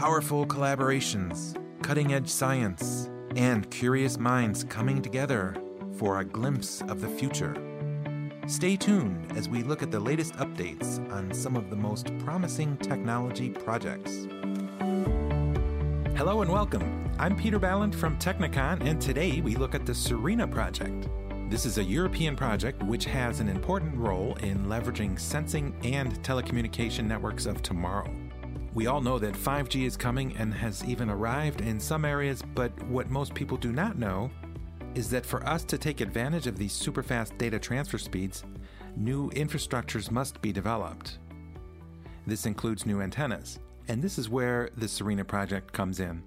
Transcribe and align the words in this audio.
Powerful 0.00 0.46
collaborations, 0.46 1.54
cutting 1.82 2.14
edge 2.14 2.30
science, 2.30 3.10
and 3.36 3.70
curious 3.70 4.18
minds 4.18 4.64
coming 4.64 5.02
together 5.02 5.54
for 5.98 6.20
a 6.20 6.24
glimpse 6.24 6.80
of 6.88 7.02
the 7.02 7.06
future. 7.06 7.54
Stay 8.46 8.76
tuned 8.76 9.30
as 9.36 9.50
we 9.50 9.62
look 9.62 9.82
at 9.82 9.90
the 9.90 10.00
latest 10.00 10.32
updates 10.36 10.98
on 11.12 11.30
some 11.34 11.54
of 11.54 11.68
the 11.68 11.76
most 11.76 12.16
promising 12.20 12.78
technology 12.78 13.50
projects. 13.50 14.26
Hello 16.16 16.40
and 16.40 16.50
welcome. 16.50 17.10
I'm 17.18 17.36
Peter 17.36 17.58
Ballant 17.58 17.94
from 17.94 18.18
Technikon, 18.18 18.82
and 18.82 19.02
today 19.02 19.42
we 19.42 19.54
look 19.54 19.74
at 19.74 19.84
the 19.84 19.94
Serena 19.94 20.48
project. 20.48 21.10
This 21.50 21.66
is 21.66 21.76
a 21.76 21.84
European 21.84 22.36
project 22.36 22.82
which 22.84 23.04
has 23.04 23.40
an 23.40 23.50
important 23.50 23.94
role 23.96 24.34
in 24.36 24.64
leveraging 24.64 25.20
sensing 25.20 25.76
and 25.84 26.18
telecommunication 26.22 27.04
networks 27.04 27.44
of 27.44 27.60
tomorrow. 27.60 28.10
We 28.72 28.86
all 28.86 29.00
know 29.00 29.18
that 29.18 29.34
5G 29.34 29.84
is 29.84 29.96
coming 29.96 30.36
and 30.36 30.54
has 30.54 30.84
even 30.84 31.10
arrived 31.10 31.60
in 31.60 31.80
some 31.80 32.04
areas, 32.04 32.42
but 32.54 32.70
what 32.84 33.10
most 33.10 33.34
people 33.34 33.56
do 33.56 33.72
not 33.72 33.98
know 33.98 34.30
is 34.94 35.10
that 35.10 35.26
for 35.26 35.44
us 35.46 35.64
to 35.64 35.78
take 35.78 36.00
advantage 36.00 36.46
of 36.46 36.56
these 36.56 36.72
super 36.72 37.02
fast 37.02 37.36
data 37.36 37.58
transfer 37.58 37.98
speeds, 37.98 38.44
new 38.96 39.28
infrastructures 39.30 40.10
must 40.12 40.40
be 40.40 40.52
developed. 40.52 41.18
This 42.28 42.46
includes 42.46 42.86
new 42.86 43.00
antennas, 43.00 43.58
and 43.88 44.00
this 44.00 44.18
is 44.18 44.28
where 44.28 44.70
the 44.76 44.86
Serena 44.86 45.24
project 45.24 45.72
comes 45.72 45.98
in. 45.98 46.22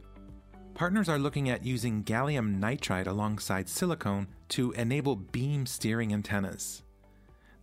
Partners 0.74 1.08
are 1.08 1.20
looking 1.20 1.50
at 1.50 1.66
using 1.66 2.04
gallium 2.04 2.60
nitride 2.60 3.08
alongside 3.08 3.70
silicone 3.70 4.28
to 4.50 4.74
enable 4.74 5.16
beam 5.16 5.66
steering 5.66 6.12
antennas. 6.12 6.84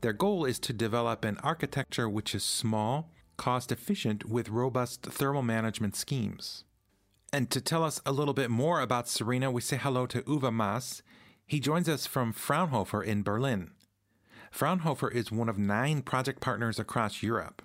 Their 0.00 0.14
goal 0.14 0.46
is 0.46 0.58
to 0.60 0.72
develop 0.72 1.24
an 1.26 1.36
architecture 1.42 2.08
which 2.08 2.34
is 2.34 2.42
small 2.42 3.10
cost 3.40 3.72
efficient 3.72 4.26
with 4.26 4.50
robust 4.50 5.02
thermal 5.02 5.40
management 5.40 5.96
schemes. 5.96 6.64
And 7.32 7.48
to 7.50 7.58
tell 7.62 7.82
us 7.82 7.98
a 8.04 8.12
little 8.12 8.34
bit 8.34 8.50
more 8.50 8.82
about 8.82 9.08
Serena, 9.08 9.50
we 9.50 9.62
say 9.62 9.78
hello 9.78 10.04
to 10.08 10.20
Uwe 10.24 10.52
Maas. 10.52 11.02
He 11.46 11.58
joins 11.58 11.88
us 11.88 12.06
from 12.06 12.34
Fraunhofer 12.34 13.02
in 13.02 13.22
Berlin. 13.22 13.70
Fraunhofer 14.50 15.08
is 15.08 15.32
one 15.32 15.48
of 15.48 15.56
nine 15.56 16.02
project 16.02 16.42
partners 16.42 16.78
across 16.78 17.22
Europe. 17.22 17.62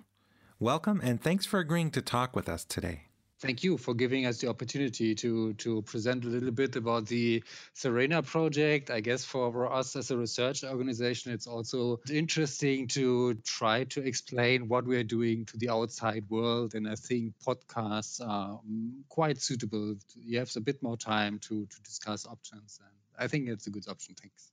Welcome 0.58 1.02
and 1.04 1.20
thanks 1.20 1.44
for 1.44 1.60
agreeing 1.60 1.90
to 1.90 2.00
talk 2.00 2.34
with 2.34 2.48
us 2.48 2.64
today. 2.64 3.05
Thank 3.38 3.62
you 3.62 3.76
for 3.76 3.92
giving 3.92 4.24
us 4.24 4.38
the 4.38 4.48
opportunity 4.48 5.14
to 5.16 5.52
to 5.54 5.82
present 5.82 6.24
a 6.24 6.28
little 6.28 6.50
bit 6.50 6.74
about 6.74 7.06
the 7.06 7.44
Serena 7.74 8.22
project. 8.22 8.90
I 8.90 9.00
guess 9.00 9.26
for 9.26 9.70
us 9.70 9.94
as 9.94 10.10
a 10.10 10.16
research 10.16 10.64
organization, 10.64 11.32
it's 11.32 11.46
also 11.46 12.00
interesting 12.10 12.88
to 12.88 13.34
try 13.44 13.84
to 13.84 14.00
explain 14.00 14.68
what 14.68 14.86
we 14.86 14.96
are 14.96 15.04
doing 15.04 15.44
to 15.46 15.58
the 15.58 15.68
outside 15.68 16.24
world. 16.30 16.74
And 16.74 16.88
I 16.88 16.94
think 16.94 17.34
podcasts 17.46 18.26
are 18.26 18.58
mm, 18.66 19.02
quite 19.10 19.42
suitable. 19.42 19.96
You 20.14 20.38
have 20.38 20.50
a 20.56 20.60
bit 20.60 20.82
more 20.82 20.96
time 20.96 21.38
to 21.40 21.66
to 21.66 21.82
discuss 21.82 22.26
options, 22.26 22.80
and 22.82 22.96
I 23.22 23.28
think 23.28 23.50
it's 23.50 23.66
a 23.66 23.70
good 23.70 23.86
option. 23.86 24.14
Thanks. 24.14 24.50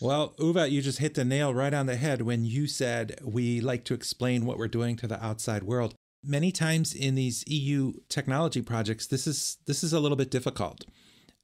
Well, 0.00 0.34
Uwe, 0.38 0.70
you 0.70 0.80
just 0.80 0.98
hit 0.98 1.14
the 1.14 1.24
nail 1.24 1.54
right 1.54 1.74
on 1.74 1.86
the 1.86 1.96
head 1.96 2.22
when 2.22 2.44
you 2.44 2.66
said 2.66 3.18
we 3.22 3.60
like 3.60 3.84
to 3.84 3.94
explain 3.94 4.46
what 4.46 4.58
we're 4.58 4.68
doing 4.68 4.96
to 4.96 5.06
the 5.06 5.22
outside 5.24 5.62
world 5.62 5.94
many 6.22 6.50
times 6.52 6.94
in 6.94 7.14
these 7.14 7.44
EU 7.46 7.94
technology 8.08 8.62
projects, 8.62 9.06
this 9.06 9.26
is 9.26 9.58
this 9.66 9.84
is 9.84 9.92
a 9.92 10.00
little 10.00 10.16
bit 10.16 10.30
difficult. 10.30 10.84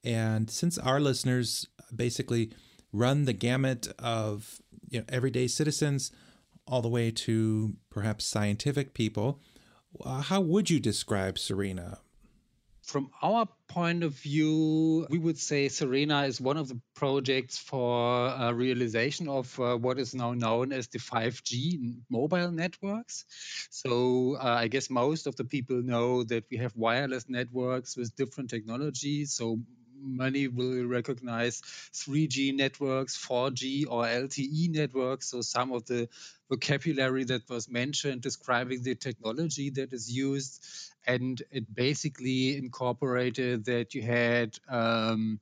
And 0.05 0.51
since 0.51 0.79
our 0.79 1.01
listeners 1.01 1.67
basically 1.95 2.53
run 2.93 3.25
the 3.25 3.33
gamut 3.33 3.89
of 3.99 4.61
you 4.89 5.01
know, 5.01 5.05
everyday 5.09 5.47
citizens 5.47 6.11
all 6.67 6.83
the 6.83 6.89
way 6.89 7.11
to 7.11 7.75
perhaps 7.91 8.25
scientific 8.25 8.95
people, 8.95 9.41
uh, 10.05 10.23
how 10.23 10.41
would 10.41 10.71
you 10.71 10.81
describe 10.81 11.39
Serena? 11.39 12.01
From 12.83 13.11
our 13.23 13.47
point 13.69 14.03
of 14.03 14.13
view, 14.15 15.07
we 15.09 15.19
would 15.19 15.39
say 15.39 15.69
Serena 15.69 16.25
is 16.25 16.41
one 16.41 16.57
of 16.57 16.69
the 16.69 16.81
projects 16.95 17.57
for 17.57 18.29
uh, 18.29 18.53
realization 18.53 19.29
of 19.29 19.59
uh, 19.61 19.77
what 19.77 19.99
is 19.99 20.15
now 20.15 20.35
known 20.35 20.73
as 20.73 20.89
the 20.89 20.99
5G 20.99 21.79
mobile 22.11 22.51
networks. 22.51 23.25
So 23.71 24.37
uh, 24.37 24.57
I 24.59 24.69
guess 24.69 24.91
most 24.91 25.27
of 25.27 25.37
the 25.37 25.45
people 25.45 25.83
know 25.83 26.25
that 26.25 26.45
we 26.51 26.57
have 26.59 26.77
wireless 26.77 27.29
networks 27.29 27.97
with 27.97 28.15
different 28.17 28.51
technologies. 28.51 29.33
So 29.33 29.59
many 30.03 30.49
will 30.49 30.85
recognize 30.85 31.63
3G 31.95 32.55
networks, 32.55 33.17
4G 33.17 33.87
or 33.89 34.05
LTE 34.05 34.71
networks. 34.71 35.29
So 35.29 35.41
some 35.41 35.73
of 35.73 35.87
the 35.87 36.09
vocabulary 36.51 37.25
that 37.25 37.49
was 37.49 37.69
mentioned 37.71 38.23
describing 38.23 38.83
the 38.83 38.95
technology 38.95 39.71
that 39.71 39.93
is 39.93 40.11
used 40.11 40.65
and 41.07 41.43
it 41.51 41.75
basically 41.75 42.57
incorporated 42.57 43.65
that 43.65 43.95
you 43.95 44.03
had 44.03 44.59
um, 44.69 45.41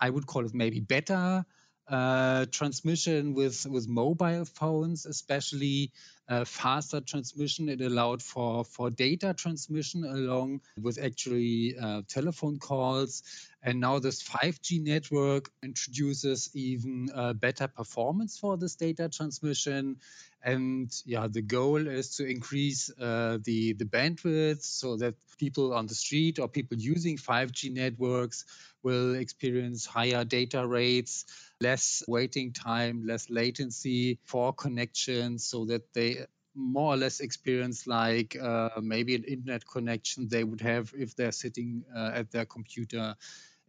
I 0.00 0.10
would 0.10 0.26
call 0.26 0.44
it 0.46 0.54
maybe 0.54 0.80
better 0.80 1.44
uh, 1.88 2.44
transmission 2.50 3.34
with 3.34 3.66
with 3.66 3.88
mobile 3.88 4.44
phones, 4.44 5.06
especially 5.06 5.90
uh, 6.28 6.44
faster 6.44 7.00
transmission. 7.00 7.68
It 7.68 7.80
allowed 7.80 8.22
for 8.22 8.64
for 8.64 8.90
data 8.90 9.32
transmission 9.34 10.04
along 10.04 10.60
with 10.80 10.98
actually 11.02 11.76
uh, 11.78 12.02
telephone 12.06 12.58
calls. 12.58 13.22
And 13.68 13.80
now 13.80 13.98
this 13.98 14.22
5G 14.22 14.80
network 14.82 15.50
introduces 15.62 16.48
even 16.54 17.10
uh, 17.14 17.34
better 17.34 17.68
performance 17.68 18.38
for 18.38 18.56
this 18.56 18.76
data 18.76 19.10
transmission. 19.10 19.98
And 20.42 20.90
yeah, 21.04 21.26
the 21.30 21.42
goal 21.42 21.86
is 21.86 22.16
to 22.16 22.24
increase 22.24 22.90
uh, 22.98 23.36
the 23.44 23.74
the 23.74 23.84
bandwidth 23.84 24.62
so 24.62 24.96
that 24.96 25.16
people 25.36 25.74
on 25.74 25.86
the 25.86 25.94
street 25.94 26.38
or 26.38 26.48
people 26.48 26.78
using 26.78 27.18
5G 27.18 27.70
networks 27.74 28.46
will 28.82 29.14
experience 29.16 29.84
higher 29.84 30.24
data 30.24 30.66
rates, 30.66 31.26
less 31.60 32.02
waiting 32.08 32.54
time, 32.54 33.06
less 33.06 33.28
latency 33.28 34.18
for 34.24 34.54
connections 34.54 35.44
so 35.44 35.66
that 35.66 35.92
they 35.92 36.24
more 36.54 36.94
or 36.94 36.96
less 36.96 37.20
experience 37.20 37.86
like 37.86 38.34
uh, 38.40 38.70
maybe 38.80 39.14
an 39.14 39.24
internet 39.24 39.62
connection 39.66 40.26
they 40.26 40.42
would 40.42 40.62
have 40.62 40.92
if 40.98 41.14
they're 41.14 41.32
sitting 41.32 41.84
uh, 41.94 42.10
at 42.14 42.30
their 42.30 42.46
computer 42.46 43.14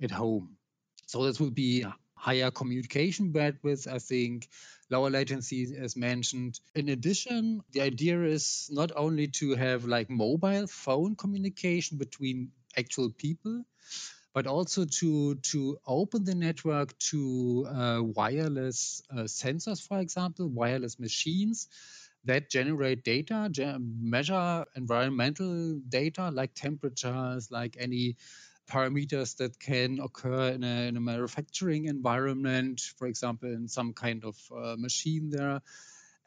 at 0.01 0.11
home. 0.11 0.57
So 1.07 1.23
this 1.23 1.39
will 1.39 1.51
be 1.51 1.85
higher 2.15 2.51
communication 2.51 3.31
bandwidth, 3.31 3.87
I 3.91 3.99
think, 3.99 4.49
lower 4.89 5.09
latency 5.09 5.75
as 5.77 5.95
mentioned. 5.95 6.59
In 6.75 6.89
addition, 6.89 7.61
the 7.71 7.81
idea 7.81 8.21
is 8.23 8.69
not 8.71 8.91
only 8.95 9.27
to 9.39 9.55
have 9.55 9.85
like 9.85 10.09
mobile 10.09 10.67
phone 10.67 11.15
communication 11.15 11.97
between 11.97 12.51
actual 12.77 13.09
people, 13.11 13.63
but 14.33 14.47
also 14.47 14.85
to 14.85 15.35
to 15.35 15.77
open 15.87 16.23
the 16.23 16.35
network 16.35 16.97
to 16.99 17.65
uh, 17.69 18.01
wireless 18.03 19.01
uh, 19.11 19.23
sensors, 19.23 19.81
for 19.85 19.99
example, 19.99 20.47
wireless 20.47 20.99
machines 20.99 21.67
that 22.25 22.49
generate 22.49 23.03
data, 23.03 23.49
measure 23.79 24.65
environmental 24.75 25.79
data 25.89 26.29
like 26.31 26.53
temperatures, 26.53 27.49
like 27.49 27.77
any 27.79 28.17
parameters 28.69 29.37
that 29.37 29.59
can 29.59 29.99
occur 29.99 30.49
in 30.49 30.63
a, 30.63 30.87
in 30.87 30.97
a 30.97 31.01
manufacturing 31.01 31.85
environment, 31.85 32.81
for 32.97 33.07
example, 33.07 33.49
in 33.49 33.67
some 33.67 33.93
kind 33.93 34.23
of 34.23 34.35
uh, 34.55 34.75
machine 34.77 35.29
there, 35.29 35.61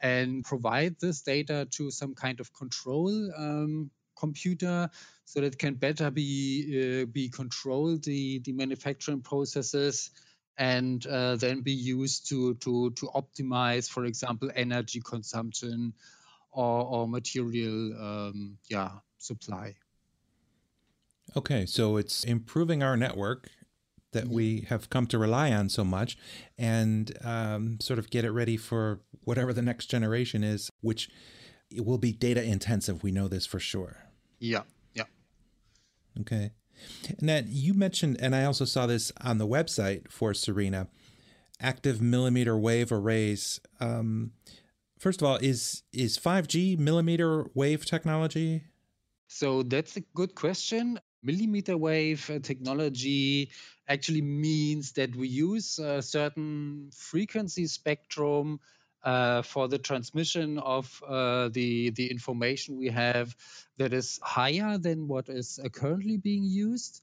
and 0.01 0.43
provide 0.43 0.99
this 0.99 1.21
data 1.21 1.67
to 1.71 1.89
some 1.89 2.13
kind 2.13 2.39
of 2.39 2.53
control 2.53 3.09
um, 3.37 3.89
computer 4.17 4.89
so 5.25 5.41
that 5.41 5.57
can 5.57 5.75
better 5.75 6.11
be 6.11 7.01
uh, 7.01 7.05
be 7.05 7.29
controlled 7.29 8.03
the 8.03 8.39
the 8.39 8.51
manufacturing 8.51 9.21
processes 9.21 10.11
and 10.57 11.07
uh, 11.07 11.35
then 11.35 11.61
be 11.61 11.71
used 11.71 12.29
to 12.29 12.53
to 12.55 12.91
to 12.91 13.07
optimize 13.07 13.89
for 13.89 14.05
example 14.05 14.51
energy 14.55 15.01
consumption 15.03 15.93
or, 16.51 16.85
or 16.85 17.07
material 17.07 17.93
um, 17.99 18.57
yeah 18.69 18.91
supply 19.17 19.75
okay 21.35 21.65
so 21.65 21.97
it's 21.97 22.23
improving 22.23 22.83
our 22.83 22.97
network 22.97 23.49
that 24.11 24.27
we 24.27 24.65
have 24.69 24.89
come 24.91 25.07
to 25.07 25.17
rely 25.17 25.51
on 25.51 25.69
so 25.69 25.83
much 25.83 26.17
and 26.57 27.17
um, 27.23 27.79
sort 27.79 27.97
of 27.97 28.11
get 28.11 28.23
it 28.23 28.29
ready 28.29 28.57
for 28.57 28.99
whatever 29.23 29.51
the 29.53 29.61
next 29.61 29.87
generation 29.87 30.43
is 30.43 30.69
which 30.81 31.09
it 31.73 31.85
will 31.85 31.97
be 31.97 32.11
data 32.11 32.43
intensive. 32.43 33.03
We 33.03 33.11
know 33.11 33.27
this 33.27 33.45
for 33.45 33.59
sure. 33.59 33.97
Yeah. 34.39 34.63
Yeah. 34.93 35.05
Okay. 36.21 36.51
And 37.19 37.29
then 37.29 37.47
you 37.49 37.73
mentioned, 37.73 38.17
and 38.19 38.35
I 38.35 38.45
also 38.45 38.65
saw 38.65 38.85
this 38.85 39.11
on 39.21 39.37
the 39.37 39.47
website 39.47 40.11
for 40.11 40.33
Serena, 40.33 40.87
active 41.59 42.01
millimeter 42.01 42.57
wave 42.57 42.91
arrays. 42.91 43.59
Um, 43.79 44.31
first 44.99 45.21
of 45.21 45.27
all, 45.27 45.37
is 45.37 45.83
is 45.91 46.17
5G 46.17 46.77
millimeter 46.77 47.47
wave 47.53 47.85
technology? 47.85 48.63
So 49.27 49.63
that's 49.63 49.97
a 49.97 50.01
good 50.13 50.35
question. 50.35 50.99
Millimeter 51.23 51.77
wave 51.77 52.29
uh, 52.29 52.39
technology 52.39 53.49
actually 53.87 54.21
means 54.21 54.91
that 54.93 55.15
we 55.15 55.27
use 55.27 55.79
a 55.79 56.01
certain 56.01 56.89
frequency 56.95 57.65
spectrum 57.67 58.59
uh, 59.03 59.41
for 59.41 59.67
the 59.67 59.77
transmission 59.77 60.59
of 60.59 61.01
uh, 61.07 61.49
the 61.49 61.89
the 61.91 62.09
information 62.09 62.77
we 62.77 62.89
have 62.89 63.35
that 63.77 63.93
is 63.93 64.19
higher 64.23 64.77
than 64.77 65.07
what 65.07 65.29
is 65.29 65.59
uh, 65.63 65.69
currently 65.69 66.17
being 66.17 66.43
used. 66.43 67.01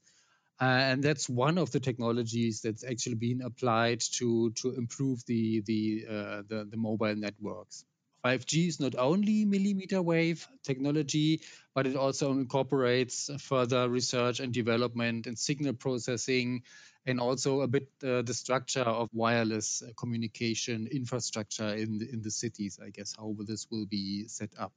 Uh, 0.59 0.65
and 0.65 1.03
that's 1.03 1.27
one 1.27 1.57
of 1.57 1.71
the 1.71 1.79
technologies 1.79 2.61
that's 2.61 2.83
actually 2.83 3.15
being 3.15 3.41
applied 3.41 3.99
to 3.99 4.51
to 4.51 4.71
improve 4.75 5.23
the 5.25 5.61
the 5.61 6.05
uh, 6.07 6.41
the, 6.47 6.67
the 6.69 6.77
mobile 6.77 7.15
networks. 7.15 7.85
5G 8.23 8.67
is 8.67 8.79
not 8.79 8.95
only 8.95 9.45
millimeter 9.45 10.01
wave 10.01 10.47
technology, 10.63 11.41
but 11.73 11.87
it 11.87 11.95
also 11.95 12.31
incorporates 12.31 13.29
further 13.39 13.89
research 13.89 14.39
and 14.39 14.53
development 14.53 15.27
and 15.27 15.37
signal 15.37 15.73
processing, 15.73 16.63
and 17.05 17.19
also 17.19 17.61
a 17.61 17.67
bit 17.67 17.89
uh, 18.03 18.21
the 18.21 18.33
structure 18.33 18.81
of 18.81 19.09
wireless 19.13 19.81
communication 19.97 20.87
infrastructure 20.87 21.73
in 21.73 21.97
the, 21.97 22.09
in 22.11 22.21
the 22.21 22.31
cities. 22.31 22.79
I 22.83 22.89
guess 22.89 23.15
how 23.17 23.35
this 23.39 23.67
will 23.71 23.85
be 23.85 24.27
set 24.27 24.51
up. 24.59 24.73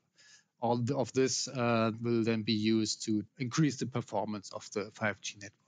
All 0.60 0.82
of 0.94 1.12
this 1.12 1.46
uh, 1.48 1.90
will 2.00 2.24
then 2.24 2.42
be 2.42 2.54
used 2.54 3.04
to 3.04 3.24
increase 3.38 3.76
the 3.76 3.86
performance 3.86 4.50
of 4.52 4.66
the 4.72 4.90
5G 4.98 5.42
network. 5.42 5.63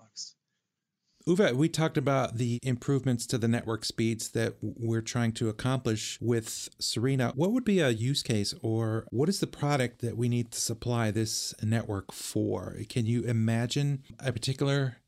Uwe, 1.28 1.54
we 1.54 1.68
talked 1.68 1.98
about 1.98 2.36
the 2.36 2.60
improvements 2.62 3.26
to 3.26 3.36
the 3.36 3.48
network 3.48 3.84
speeds 3.84 4.28
that 4.28 4.54
we're 4.60 5.02
trying 5.02 5.32
to 5.32 5.48
accomplish 5.48 6.18
with 6.20 6.68
Serena. 6.78 7.32
What 7.34 7.50
would 7.50 7.64
be 7.64 7.80
a 7.80 7.88
use 7.88 8.22
case 8.22 8.54
or 8.62 9.06
what 9.10 9.28
is 9.28 9.40
the 9.40 9.48
product 9.48 10.02
that 10.02 10.16
we 10.16 10.28
need 10.28 10.52
to 10.52 10.60
supply 10.60 11.10
this 11.10 11.52
network 11.60 12.12
for? 12.12 12.76
Can 12.88 13.06
you 13.06 13.24
imagine 13.24 14.04
a 14.20 14.32
particular 14.32 14.98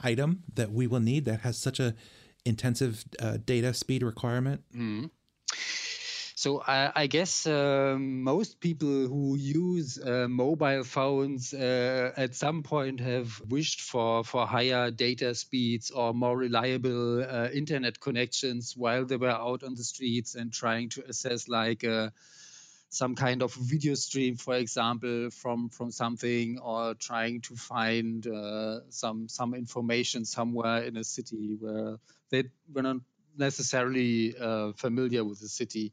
item 0.00 0.42
that 0.52 0.72
we 0.72 0.88
will 0.88 1.00
need 1.00 1.24
that 1.26 1.40
has 1.40 1.56
such 1.56 1.78
a 1.78 1.94
intensive 2.44 3.04
uh, 3.20 3.36
data 3.44 3.72
speed 3.72 4.02
requirement? 4.02 4.62
Mm-hmm. 4.74 5.06
So 6.38 6.62
I, 6.64 6.92
I 6.94 7.06
guess 7.08 7.48
uh, 7.48 7.96
most 7.98 8.60
people 8.60 9.08
who 9.08 9.34
use 9.36 9.98
uh, 9.98 10.28
mobile 10.28 10.84
phones 10.84 11.52
uh, 11.52 12.12
at 12.16 12.36
some 12.36 12.62
point 12.62 13.00
have 13.00 13.42
wished 13.48 13.80
for, 13.80 14.22
for 14.22 14.46
higher 14.46 14.92
data 14.92 15.34
speeds 15.34 15.90
or 15.90 16.14
more 16.14 16.36
reliable 16.38 17.24
uh, 17.24 17.48
internet 17.52 17.98
connections 17.98 18.74
while 18.76 19.04
they 19.04 19.16
were 19.16 19.30
out 19.30 19.64
on 19.64 19.74
the 19.74 19.82
streets 19.82 20.36
and 20.36 20.52
trying 20.52 20.90
to 20.90 21.02
assess 21.08 21.48
like 21.48 21.82
uh, 21.82 22.10
some 22.88 23.16
kind 23.16 23.42
of 23.42 23.52
video 23.54 23.94
stream, 23.94 24.36
for 24.36 24.54
example, 24.54 25.30
from 25.30 25.70
from 25.70 25.90
something, 25.90 26.60
or 26.60 26.94
trying 26.94 27.40
to 27.40 27.56
find 27.56 28.24
uh, 28.28 28.78
some 28.90 29.28
some 29.28 29.54
information 29.54 30.24
somewhere 30.24 30.84
in 30.84 30.96
a 30.96 31.02
city 31.02 31.56
where 31.58 31.96
they 32.30 32.44
were 32.72 32.82
not 32.82 32.98
necessarily 33.36 34.36
uh, 34.36 34.72
familiar 34.72 35.24
with 35.24 35.40
the 35.40 35.48
city. 35.48 35.92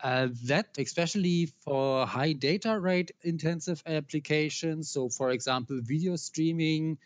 Uh, 0.00 0.28
that 0.44 0.66
especially 0.78 1.46
for 1.64 2.06
high 2.06 2.32
data 2.32 2.78
rate 2.78 3.12
intensive 3.22 3.82
applications. 3.86 4.90
So, 4.90 5.08
for 5.08 5.30
example, 5.30 5.80
video 5.82 6.16
streaming, 6.16 6.98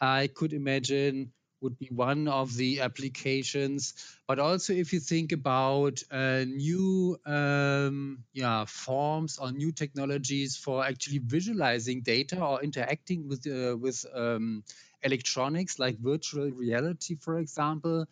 I 0.00 0.28
could 0.28 0.52
imagine 0.52 1.32
would 1.60 1.78
be 1.78 1.88
one 1.90 2.28
of 2.28 2.54
the 2.54 2.80
applications. 2.80 3.94
But 4.28 4.38
also, 4.38 4.72
if 4.74 4.92
you 4.92 5.00
think 5.00 5.32
about 5.32 6.02
uh, 6.10 6.44
new 6.44 7.18
um, 7.26 8.24
yeah, 8.32 8.64
forms 8.66 9.38
or 9.38 9.50
new 9.50 9.72
technologies 9.72 10.56
for 10.56 10.84
actually 10.84 11.18
visualizing 11.18 12.02
data 12.02 12.40
or 12.44 12.62
interacting 12.62 13.26
with, 13.28 13.46
uh, 13.46 13.76
with 13.76 14.04
um, 14.14 14.62
electronics, 15.02 15.78
like 15.78 15.98
virtual 15.98 16.50
reality, 16.50 17.16
for 17.16 17.38
example, 17.38 18.06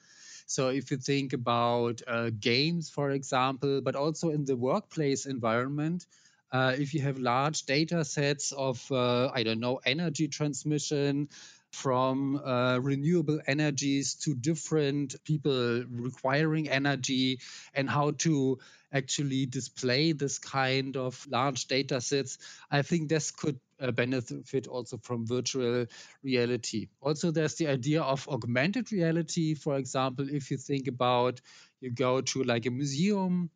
so 0.46 0.69
if 0.69 0.91
you 0.91 0.96
think 0.96 1.32
about 1.32 2.02
uh, 2.06 2.31
games, 2.38 2.91
for 2.91 3.11
example, 3.11 3.81
but 3.81 3.96
also 3.96 4.31
in 4.31 4.44
the 4.44 4.56
workplace 4.56 5.26
environment, 5.26 6.06
uh, 6.52 6.75
if 6.79 6.94
you 6.94 7.00
have 7.00 7.19
large 7.19 7.64
data 7.64 8.05
sets 8.05 8.52
of, 8.52 8.81
uh, 8.93 9.29
I 9.35 9.43
don't 9.43 9.61
know, 9.61 9.81
energy 9.85 10.29
transmission, 10.29 11.29
from 11.74 12.36
uh, 12.36 12.78
renewable 12.78 13.40
energies 13.46 14.14
to 14.14 14.34
different 14.34 15.16
people 15.24 15.84
requiring 15.90 16.68
energy 16.68 17.40
and 17.74 17.90
how 17.90 18.12
to 18.12 18.58
actually 18.92 19.44
display 19.44 20.12
this 20.12 20.38
kind 20.38 20.96
of 20.96 21.26
large 21.28 21.66
data 21.66 22.00
sets, 22.00 22.38
I 22.70 22.82
think 22.82 23.08
this 23.08 23.32
could 23.32 23.58
uh, 23.80 23.90
benefit 23.90 24.68
also 24.68 24.98
from 24.98 25.26
virtual 25.26 25.86
reality. 26.22 26.88
Also, 27.00 27.32
there's 27.32 27.56
the 27.56 27.68
idea 27.68 28.02
of 28.02 28.28
augmented 28.28 28.92
reality. 28.92 29.54
For 29.54 29.76
example, 29.76 30.28
if 30.30 30.50
you 30.50 30.56
think 30.56 30.86
about 30.86 31.40
you 31.80 31.90
go 31.90 32.20
to 32.20 32.44
like 32.44 32.66
a 32.66 32.70
museum 32.70 33.50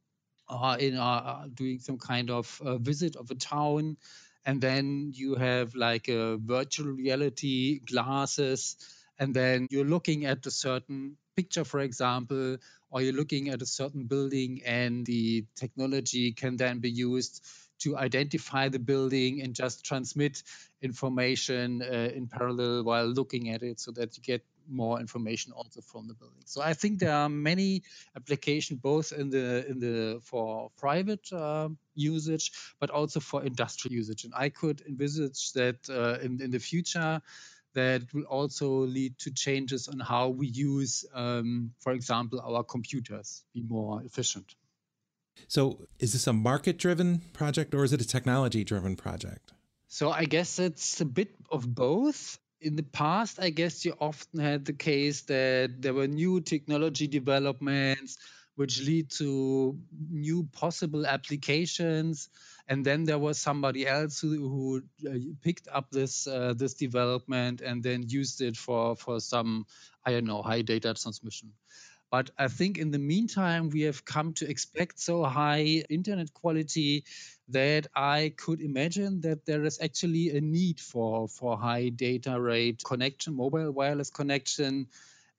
or 0.48 0.76
in 0.78 0.96
uh, 0.96 1.46
doing 1.54 1.78
some 1.78 1.98
kind 1.98 2.30
of 2.30 2.60
uh, 2.64 2.78
visit 2.78 3.16
of 3.16 3.30
a 3.30 3.34
town 3.34 3.96
and 4.48 4.62
then 4.62 5.12
you 5.14 5.34
have 5.34 5.74
like 5.74 6.08
a 6.08 6.38
virtual 6.38 6.86
reality 6.86 7.80
glasses 7.80 8.76
and 9.18 9.34
then 9.34 9.66
you're 9.70 9.84
looking 9.84 10.24
at 10.24 10.46
a 10.46 10.50
certain 10.50 11.18
picture 11.36 11.64
for 11.64 11.80
example 11.80 12.56
or 12.90 13.02
you're 13.02 13.12
looking 13.12 13.50
at 13.50 13.60
a 13.60 13.66
certain 13.66 14.04
building 14.04 14.62
and 14.64 15.04
the 15.04 15.44
technology 15.54 16.32
can 16.32 16.56
then 16.56 16.78
be 16.78 16.90
used 16.90 17.44
to 17.78 17.94
identify 17.98 18.70
the 18.70 18.78
building 18.78 19.42
and 19.42 19.54
just 19.54 19.84
transmit 19.84 20.42
information 20.80 21.82
uh, 21.82 22.08
in 22.16 22.26
parallel 22.26 22.82
while 22.84 23.06
looking 23.06 23.50
at 23.50 23.62
it 23.62 23.78
so 23.78 23.90
that 23.90 24.16
you 24.16 24.22
get 24.22 24.42
more 24.68 25.00
information 25.00 25.52
also 25.52 25.80
from 25.80 26.06
the 26.08 26.14
building. 26.14 26.42
So 26.44 26.60
I 26.62 26.74
think 26.74 26.98
there 26.98 27.14
are 27.14 27.28
many 27.28 27.82
applications 28.16 28.80
both 28.80 29.12
in 29.12 29.30
the 29.30 29.66
in 29.68 29.78
the 29.78 30.20
for 30.22 30.70
private 30.76 31.32
uh, 31.32 31.68
usage 31.94 32.52
but 32.80 32.90
also 32.90 33.20
for 33.20 33.42
industrial 33.44 33.94
usage. 33.94 34.24
And 34.24 34.34
I 34.36 34.48
could 34.48 34.82
envisage 34.88 35.52
that 35.52 35.88
uh, 35.88 36.24
in 36.24 36.40
in 36.40 36.50
the 36.50 36.60
future 36.60 37.22
that 37.74 38.02
will 38.12 38.24
also 38.24 38.68
lead 38.68 39.18
to 39.18 39.30
changes 39.30 39.88
on 39.88 40.00
how 40.00 40.28
we 40.28 40.46
use, 40.46 41.04
um, 41.14 41.72
for 41.78 41.92
example, 41.92 42.40
our 42.40 42.64
computers, 42.64 43.44
be 43.54 43.62
more 43.62 44.02
efficient. 44.02 44.54
So, 45.46 45.86
is 46.00 46.12
this 46.12 46.26
a 46.26 46.32
market 46.32 46.78
driven 46.78 47.20
project 47.32 47.74
or 47.74 47.84
is 47.84 47.92
it 47.92 48.00
a 48.00 48.06
technology 48.06 48.64
driven 48.64 48.96
project? 48.96 49.52
So, 49.86 50.10
I 50.10 50.24
guess 50.24 50.58
it's 50.58 51.00
a 51.00 51.04
bit 51.04 51.34
of 51.50 51.72
both 51.72 52.38
in 52.60 52.76
the 52.76 52.82
past, 52.82 53.38
I 53.40 53.50
guess 53.50 53.84
you 53.84 53.94
often 54.00 54.40
had 54.40 54.64
the 54.64 54.72
case 54.72 55.22
that 55.22 55.80
there 55.80 55.94
were 55.94 56.08
new 56.08 56.40
technology 56.40 57.06
developments 57.06 58.18
which 58.56 58.80
lead 58.80 59.08
to 59.08 59.78
new 60.10 60.42
possible 60.52 61.06
applications, 61.06 62.28
and 62.66 62.84
then 62.84 63.04
there 63.04 63.18
was 63.18 63.38
somebody 63.38 63.86
else 63.86 64.20
who, 64.20 64.30
who 64.48 64.82
uh, 65.08 65.16
picked 65.42 65.68
up 65.72 65.92
this 65.92 66.26
uh, 66.26 66.54
this 66.56 66.74
development 66.74 67.60
and 67.60 67.84
then 67.84 68.02
used 68.08 68.40
it 68.40 68.56
for 68.56 68.96
for 68.96 69.20
some 69.20 69.64
I 70.04 70.10
don't 70.10 70.24
know 70.24 70.42
high 70.42 70.62
data 70.62 70.92
transmission. 70.94 71.52
But 72.10 72.30
I 72.36 72.48
think 72.48 72.78
in 72.78 72.90
the 72.90 72.98
meantime, 72.98 73.68
we 73.68 73.82
have 73.82 74.04
come 74.04 74.32
to 74.34 74.50
expect 74.50 74.98
so 74.98 75.22
high 75.22 75.84
internet 75.88 76.32
quality 76.34 77.04
that 77.48 77.86
I 77.94 78.34
could 78.36 78.60
imagine 78.60 79.22
that 79.22 79.46
there 79.46 79.64
is 79.64 79.80
actually 79.80 80.36
a 80.36 80.40
need 80.40 80.80
for, 80.80 81.28
for 81.28 81.56
high 81.58 81.88
data 81.88 82.38
rate 82.40 82.82
connection, 82.84 83.34
mobile 83.34 83.70
wireless 83.72 84.10
connection. 84.10 84.88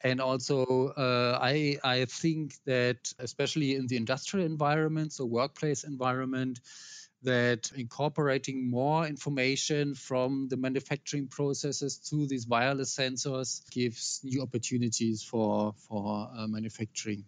And 0.02 0.22
also, 0.22 0.94
uh, 0.98 1.38
I, 1.42 1.78
I 1.84 2.06
think 2.06 2.56
that 2.66 3.14
especially 3.20 3.76
in 3.76 3.88
the 3.88 3.98
industrial 3.98 4.46
environment, 4.46 5.14
so 5.14 5.26
workplace 5.26 5.84
environment, 5.84 6.60
that 7.24 7.72
incorporating 7.76 8.70
more 8.70 9.06
information 9.06 9.94
from 9.94 10.48
the 10.50 10.56
manufacturing 10.56 11.28
processes 11.28 11.98
to 11.98 12.26
these 12.28 12.48
wireless 12.48 12.96
sensors 12.96 13.70
gives 13.72 14.22
new 14.24 14.42
opportunities 14.42 15.22
for 15.22 15.74
for 15.90 16.30
uh, 16.34 16.48
manufacturing 16.48 17.26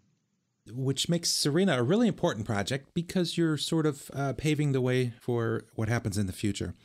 which 0.70 1.10
makes 1.10 1.30
Serena 1.30 1.77
a 1.77 1.84
really 1.84 2.08
important 2.08 2.46
project 2.46 2.89
because 2.94 3.38
you're 3.38 3.58
sort 3.58 3.86
of 3.86 4.12
uh, 4.13 4.34
paving 4.34 4.72
the 4.72 4.82
way 4.82 5.13
for 5.20 5.65
what 5.75 5.89
happens 5.89 6.18
in 6.18 6.27
the 6.27 6.34
future, 6.34 6.75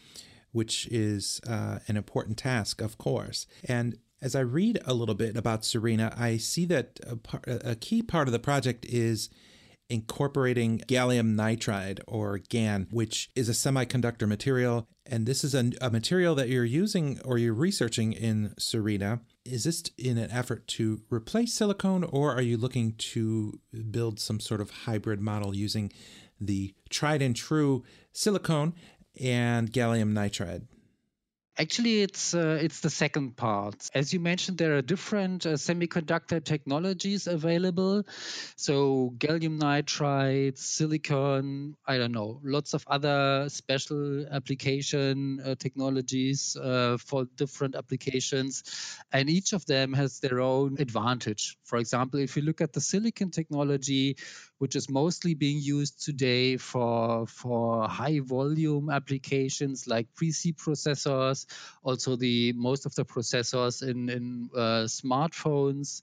which 0.53 0.87
is 0.89 1.41
uh, 1.47 1.81
an 1.89 1.97
important 1.97 2.39
task, 2.39 2.81
of 2.81 2.99
course. 2.99 3.47
And 3.65 3.99
as 4.23 4.35
I 4.35 4.41
read 4.41 4.81
a 4.87 4.95
little 4.95 5.15
bit 5.15 5.37
about 5.37 5.65
Serena, 5.65 6.15
I 6.17 6.39
see 6.39 6.65
that 6.67 6.99
a, 7.07 7.17
par- 7.17 7.43
a 7.47 7.75
key 7.75 8.03
part 8.03 8.29
of 8.29 8.33
the 8.33 8.39
project 8.39 8.87
is 8.87 9.29
incorporating 9.89 10.79
gallium 10.89 11.37
nitride 11.37 12.01
or 12.07 12.39
GaN, 12.39 12.89
which 12.91 13.31
is 13.37 13.49
a 13.49 13.53
semiconductor 13.53 14.27
material. 14.27 14.89
And 15.05 15.27
this 15.27 15.45
is 15.45 15.55
a, 15.55 15.71
a, 15.81 15.91
material 15.91 16.35
that 16.35 16.49
you're 16.49 16.65
using 16.65 17.21
or 17.25 17.39
you're 17.39 17.55
researching 17.55 18.13
in 18.13 18.55
Serena. 18.59 19.21
Is 19.47 19.65
this 19.65 19.83
in 19.97 20.19
an 20.19 20.31
effort 20.31 20.67
to 20.69 21.03
replace 21.11 21.55
silicone, 21.55 22.05
or 22.05 22.33
are 22.33 22.43
you 22.43 22.57
looking 22.57 22.93
to 22.93 23.61
build 23.91 24.19
some 24.19 24.41
sort 24.41 24.61
of 24.61 24.71
hybrid 24.71 25.21
model 25.21 25.55
using 25.55 25.93
the 26.41 26.75
tried 26.91 27.23
and 27.23 27.35
true 27.35 27.85
silicone 28.13 28.75
and 29.21 29.73
gallium 29.73 30.13
nitride? 30.13 30.67
Actually, 31.59 32.03
it's 32.03 32.35
uh, 32.35 32.59
it's 32.61 32.81
the 32.81 32.91
second 32.91 33.35
part. 33.35 33.89
As 33.95 34.13
you 34.13 34.21
mentioned, 34.21 34.59
there 34.59 34.77
are 34.77 34.83
different 34.83 35.47
uh, 35.47 35.55
semiconductor 35.55 36.45
technologies 36.45 37.27
available. 37.27 38.05
So 38.57 39.15
gallium 39.17 39.59
nitride, 39.59 40.59
silicon, 40.59 41.75
I 41.87 41.97
don't 41.97 42.13
know, 42.13 42.41
lots 42.45 42.75
of 42.75 42.85
other 42.87 43.49
special 43.49 44.27
application 44.31 45.41
uh, 45.41 45.55
technologies 45.55 46.59
uh, 46.63 46.99
for 46.99 47.25
different 47.37 47.75
applications, 47.75 48.63
and 49.11 49.31
each 49.31 49.55
of 49.55 49.65
them 49.65 49.95
has 49.95 50.21
their 50.21 50.41
own 50.41 50.77
advantage. 50.79 51.57
For 51.65 51.79
example, 51.79 52.21
if 52.21 52.37
you 52.37 52.43
look 52.43 52.61
at 52.61 52.75
the 52.75 52.83
silicon 52.83 53.31
technology, 53.31 54.19
which 54.59 54.77
is 54.77 54.91
mostly 54.91 55.33
being 55.33 55.59
used 55.59 56.05
today 56.05 56.59
for 56.59 57.27
for 57.27 57.89
high 57.89 58.21
volume 58.21 58.91
applications 58.91 59.87
like 59.87 60.07
PC 60.21 60.55
processors, 60.55 61.46
also 61.83 62.17
the 62.17 62.53
most 62.55 62.87
of 62.87 62.95
the 62.95 63.05
processors 63.05 63.83
in 63.83 64.09
in 64.09 64.51
uh, 64.55 64.85
smartphones 64.87 66.03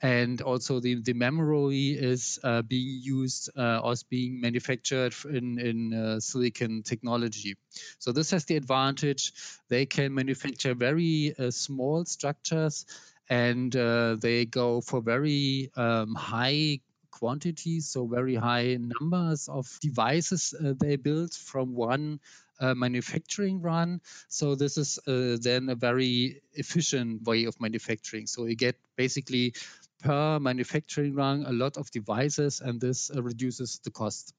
and 0.00 0.40
also 0.42 0.80
the, 0.80 1.02
the 1.02 1.12
memory 1.12 1.88
is 1.90 2.38
uh, 2.44 2.62
being 2.62 3.00
used 3.02 3.50
uh, 3.56 3.80
or 3.82 3.92
is 3.92 4.04
being 4.04 4.40
manufactured 4.40 5.14
in, 5.28 5.58
in 5.58 5.92
uh, 5.92 6.20
silicon 6.20 6.82
technology. 6.82 7.56
So 7.98 8.12
this 8.12 8.30
has 8.30 8.44
the 8.44 8.56
advantage 8.56 9.32
they 9.68 9.86
can 9.86 10.14
manufacture 10.14 10.74
very 10.74 11.34
uh, 11.38 11.50
small 11.50 12.04
structures 12.04 12.86
and 13.28 13.74
uh, 13.74 14.16
they 14.20 14.44
go 14.44 14.80
for 14.80 15.02
very 15.02 15.70
um, 15.76 16.14
high 16.14 16.80
quantities, 17.10 17.88
so 17.88 18.06
very 18.06 18.36
high 18.36 18.78
numbers 18.78 19.48
of 19.48 19.66
devices 19.80 20.54
uh, 20.54 20.74
they 20.78 20.96
build 20.96 21.34
from 21.34 21.74
one 21.74 22.20
uh, 22.60 22.74
manufacturing 22.74 23.60
run. 23.60 24.00
So 24.28 24.54
this 24.54 24.76
is 24.76 24.98
uh, 25.06 25.36
then 25.40 25.68
a 25.68 25.74
very 25.74 26.42
efficient 26.54 27.24
way 27.24 27.44
of 27.44 27.60
manufacturing. 27.60 28.26
So 28.26 28.46
you 28.46 28.56
get 28.56 28.76
basically 28.96 29.54
per 30.00 30.38
manufacturing 30.38 31.14
run 31.14 31.44
a 31.46 31.52
lot 31.52 31.76
of 31.76 31.90
devices, 31.90 32.60
and 32.60 32.80
this 32.80 33.10
uh, 33.14 33.22
reduces 33.22 33.80
the 33.84 33.90
cost. 33.90 34.34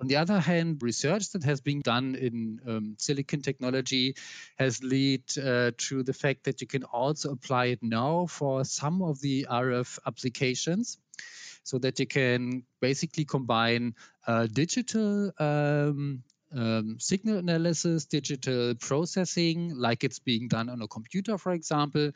On 0.00 0.08
the 0.08 0.16
other 0.16 0.40
hand, 0.40 0.82
research 0.82 1.30
that 1.30 1.44
has 1.44 1.60
been 1.60 1.80
done 1.80 2.16
in 2.16 2.60
um, 2.66 2.96
silicon 2.98 3.40
technology 3.40 4.16
has 4.58 4.82
led 4.82 5.22
uh, 5.38 5.70
to 5.76 6.02
the 6.02 6.12
fact 6.12 6.44
that 6.44 6.60
you 6.60 6.66
can 6.66 6.82
also 6.82 7.30
apply 7.30 7.66
it 7.66 7.82
now 7.82 8.26
for 8.26 8.64
some 8.64 9.00
of 9.00 9.20
the 9.20 9.46
RF 9.48 10.00
applications 10.04 10.98
so 11.62 11.78
that 11.78 12.00
you 12.00 12.06
can 12.06 12.64
basically 12.80 13.24
combine 13.24 13.94
uh, 14.26 14.46
digital 14.46 15.30
um, 15.38 16.24
um, 16.54 16.96
signal 16.98 17.38
analysis, 17.38 18.04
digital 18.04 18.74
processing, 18.74 19.74
like 19.76 20.04
it's 20.04 20.18
being 20.18 20.48
done 20.48 20.68
on 20.68 20.82
a 20.82 20.88
computer, 20.88 21.38
for 21.38 21.52
example, 21.52 22.10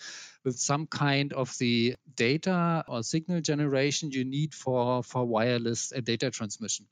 with 0.45 0.59
some 0.59 0.87
kind 0.87 1.33
of 1.33 1.57
the 1.59 1.97
data 2.15 2.85
or 2.89 3.03
signal 3.03 3.41
generation 3.41 4.11
you 4.11 4.25
need 4.25 4.55
for, 4.55 5.03
for 5.03 5.25
wireless 5.25 5.93
uh, 5.97 6.01
data 6.01 6.31
transmission. 6.31 6.87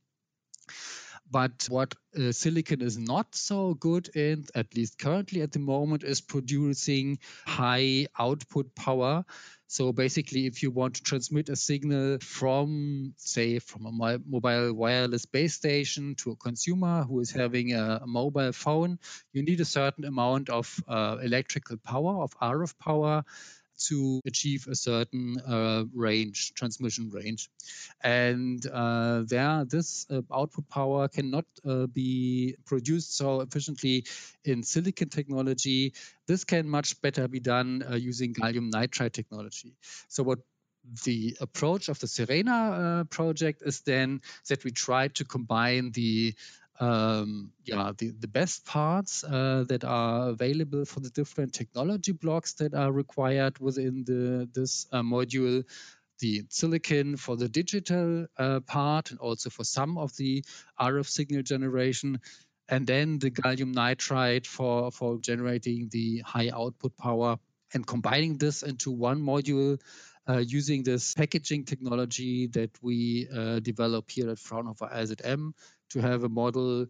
But 1.35 1.67
what 1.69 1.97
uh, 2.17 2.31
silicon 2.31 2.81
is 2.81 2.97
not 2.97 3.35
so 3.35 3.75
good 3.75 4.07
in, 4.15 4.45
at 4.55 4.77
least 4.77 5.01
currently 5.01 5.43
at 5.43 5.51
the 5.51 5.59
moment, 5.59 6.05
is 6.05 6.21
producing 6.21 7.19
high 7.45 8.07
output 8.17 8.73
power. 8.77 9.25
So 9.67 9.93
basically, 9.93 10.47
if 10.47 10.63
you 10.63 10.71
want 10.71 10.95
to 10.95 11.03
transmit 11.03 11.49
a 11.49 11.57
signal 11.57 12.19
from, 12.21 13.15
say, 13.17 13.59
from 13.59 13.87
a 13.87 14.21
mobile 14.25 14.75
wireless 14.75 15.27
base 15.27 15.55
station 15.55 16.15
to 16.19 16.31
a 16.31 16.37
consumer 16.37 17.03
who 17.03 17.19
is 17.19 17.33
having 17.33 17.73
a, 17.73 17.99
a 18.03 18.07
mobile 18.07 18.53
phone, 18.53 19.01
you 19.33 19.43
need 19.43 19.61
a 19.61 19.65
certain 19.65 20.05
amount 20.05 20.51
of 20.51 20.73
uh, 20.87 21.17
electrical 21.21 21.79
power, 21.79 22.23
of 22.23 22.31
RF 22.39 22.79
power 22.79 23.25
to 23.89 24.21
achieve 24.27 24.67
a 24.69 24.75
certain 24.75 25.37
uh, 25.41 25.85
range, 25.95 26.55
transmission 26.55 27.11
range. 27.11 27.49
And 28.03 28.65
uh, 28.67 29.23
there, 29.27 29.65
this 29.65 30.07
uh, 30.11 30.23
output 30.33 30.69
power 30.69 31.09
cannot 31.09 31.45
uh, 31.65 31.87
be 31.87 32.57
produced 32.65 33.17
so 33.17 33.41
efficiently 33.41 34.05
in 34.45 34.63
silicon 34.63 35.09
technology. 35.09 35.95
This 36.27 36.45
can 36.45 36.69
much 36.69 37.01
better 37.01 37.29
be 37.29 37.41
done 37.41 37.85
uh, 37.89 37.97
using 37.97 38.35
gallium 38.35 38.71
nitride 38.71 39.13
technology. 39.13 39.77
So 40.09 40.23
what 40.23 40.39
the 41.05 41.37
approach 41.41 41.89
of 41.89 41.99
the 41.99 42.07
Serena 42.07 42.53
uh, 42.53 43.05
project 43.05 43.63
is 43.65 43.81
then 43.81 44.21
that 44.49 44.65
we 44.65 44.71
try 44.71 45.09
to 45.09 45.25
combine 45.25 45.93
the 45.93 46.35
um, 46.81 47.53
yeah, 47.65 47.93
the, 47.97 48.11
the 48.19 48.29
best 48.29 48.65
parts 48.65 49.23
uh, 49.25 49.65
that 49.69 49.85
are 49.85 50.31
available 50.31 50.85
for 50.85 51.01
the 51.01 51.11
different 51.11 51.53
technology 51.53 52.13
blocks 52.13 52.55
that 52.55 52.75
are 52.75 52.91
required 52.91 53.59
within 53.59 54.05
the 54.05 54.49
this 54.53 54.87
uh, 54.93 55.03
module. 55.03 55.65
The 56.21 56.45
silicon 56.49 57.17
for 57.17 57.37
the 57.37 57.49
digital 57.49 58.27
uh, 58.39 58.61
part 58.61 59.11
and 59.11 59.19
also 59.19 59.51
for 59.51 59.65
some 59.65 59.99
of 59.99 60.17
the 60.17 60.45
RF 60.81 61.07
signal 61.09 61.43
generation, 61.43 62.21
and 62.69 62.87
then 62.87 63.19
the 63.19 63.31
gallium 63.31 63.75
nitride 63.75 64.47
for, 64.47 64.91
for 64.91 65.19
generating 65.19 65.89
the 65.91 66.21
high 66.21 66.51
output 66.55 66.97
power 66.97 67.39
and 67.75 67.87
combining 67.87 68.39
this 68.39 68.63
into 68.63 68.93
one 68.93 69.21
module 69.21 69.81
uh, 70.29 70.39
using 70.39 70.83
this 70.83 71.15
packaging 71.15 71.65
technology 71.65 72.47
that 72.47 72.71
we 72.81 73.29
uh, 73.35 73.59
develop 73.59 74.11
here 74.11 74.31
at 74.31 74.39
Fraunhofer 74.39 74.89
IZM 74.93 75.53
to 75.91 76.01
have 76.01 76.25
a 76.25 76.29
model 76.29 76.87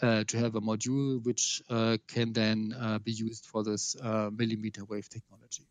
uh, 0.00 0.24
to 0.24 0.38
have 0.38 0.54
a 0.54 0.60
module 0.60 1.24
which 1.24 1.62
uh, 1.68 1.96
can 2.06 2.32
then 2.32 2.74
uh, 2.78 2.98
be 2.98 3.12
used 3.12 3.46
for 3.46 3.64
this 3.64 3.96
uh, 4.00 4.30
millimeter 4.32 4.84
wave 4.84 5.08
technology. 5.08 5.66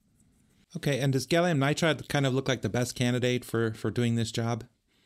Okay, 0.76 1.00
and 1.00 1.14
does 1.14 1.26
gallium 1.26 1.60
nitride 1.60 2.08
kind 2.10 2.26
of 2.26 2.34
look 2.34 2.50
like 2.50 2.62
the 2.62 2.70
best 2.70 2.96
candidate 2.96 3.46
for 3.46 3.74
for 3.74 3.90
doing 3.90 4.16
this 4.16 4.32
job? 4.32 4.66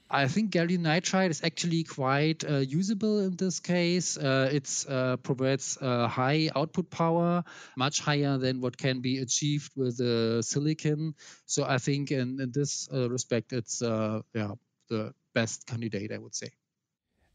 I 0.09 0.27
think 0.27 0.51
gallium 0.51 0.79
nitride 0.79 1.29
is 1.29 1.43
actually 1.43 1.83
quite 1.83 2.43
uh, 2.43 2.57
usable 2.57 3.19
in 3.19 3.35
this 3.37 3.59
case. 3.59 4.17
Uh, 4.17 4.49
it 4.51 4.85
provides 5.23 5.77
high 5.79 6.49
output 6.55 6.89
power, 6.89 7.43
much 7.77 8.01
higher 8.01 8.37
than 8.37 8.59
what 8.59 8.75
can 8.75 9.01
be 9.01 9.19
achieved 9.19 9.71
with 9.75 9.97
the 9.97 10.41
silicon. 10.41 11.13
So 11.45 11.63
I 11.63 11.77
think 11.77 12.11
in, 12.11 12.41
in 12.41 12.51
this 12.51 12.89
respect, 12.91 13.53
it's 13.53 13.81
yeah 13.81 14.51
the 14.89 15.13
best 15.33 15.65
candidate, 15.67 16.11
I 16.11 16.17
would 16.17 16.35
say. 16.35 16.49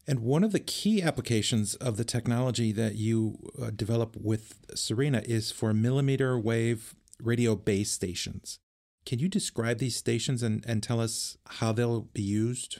And 0.07 0.21
one 0.21 0.45
of 0.45 0.53
the 0.53 0.59
key 0.61 1.01
applications 1.01 1.75
of 1.75 1.97
the 1.97 2.05
technology 2.05 2.71
that 2.71 2.95
you 2.95 3.37
uh, 3.61 3.71
develop 3.75 4.15
with 4.15 4.55
Serena 4.73 5.21
is 5.25 5.51
for 5.51 5.73
millimeter 5.73 6.39
wave 6.39 6.95
radio 7.21 7.55
base 7.55 7.91
stations. 7.91 8.59
Can 9.05 9.19
you 9.19 9.27
describe 9.27 9.79
these 9.79 9.97
stations 9.97 10.43
and, 10.43 10.65
and 10.65 10.81
tell 10.81 11.01
us 11.01 11.37
how 11.45 11.73
they'll 11.73 12.01
be 12.13 12.21
used? 12.21 12.79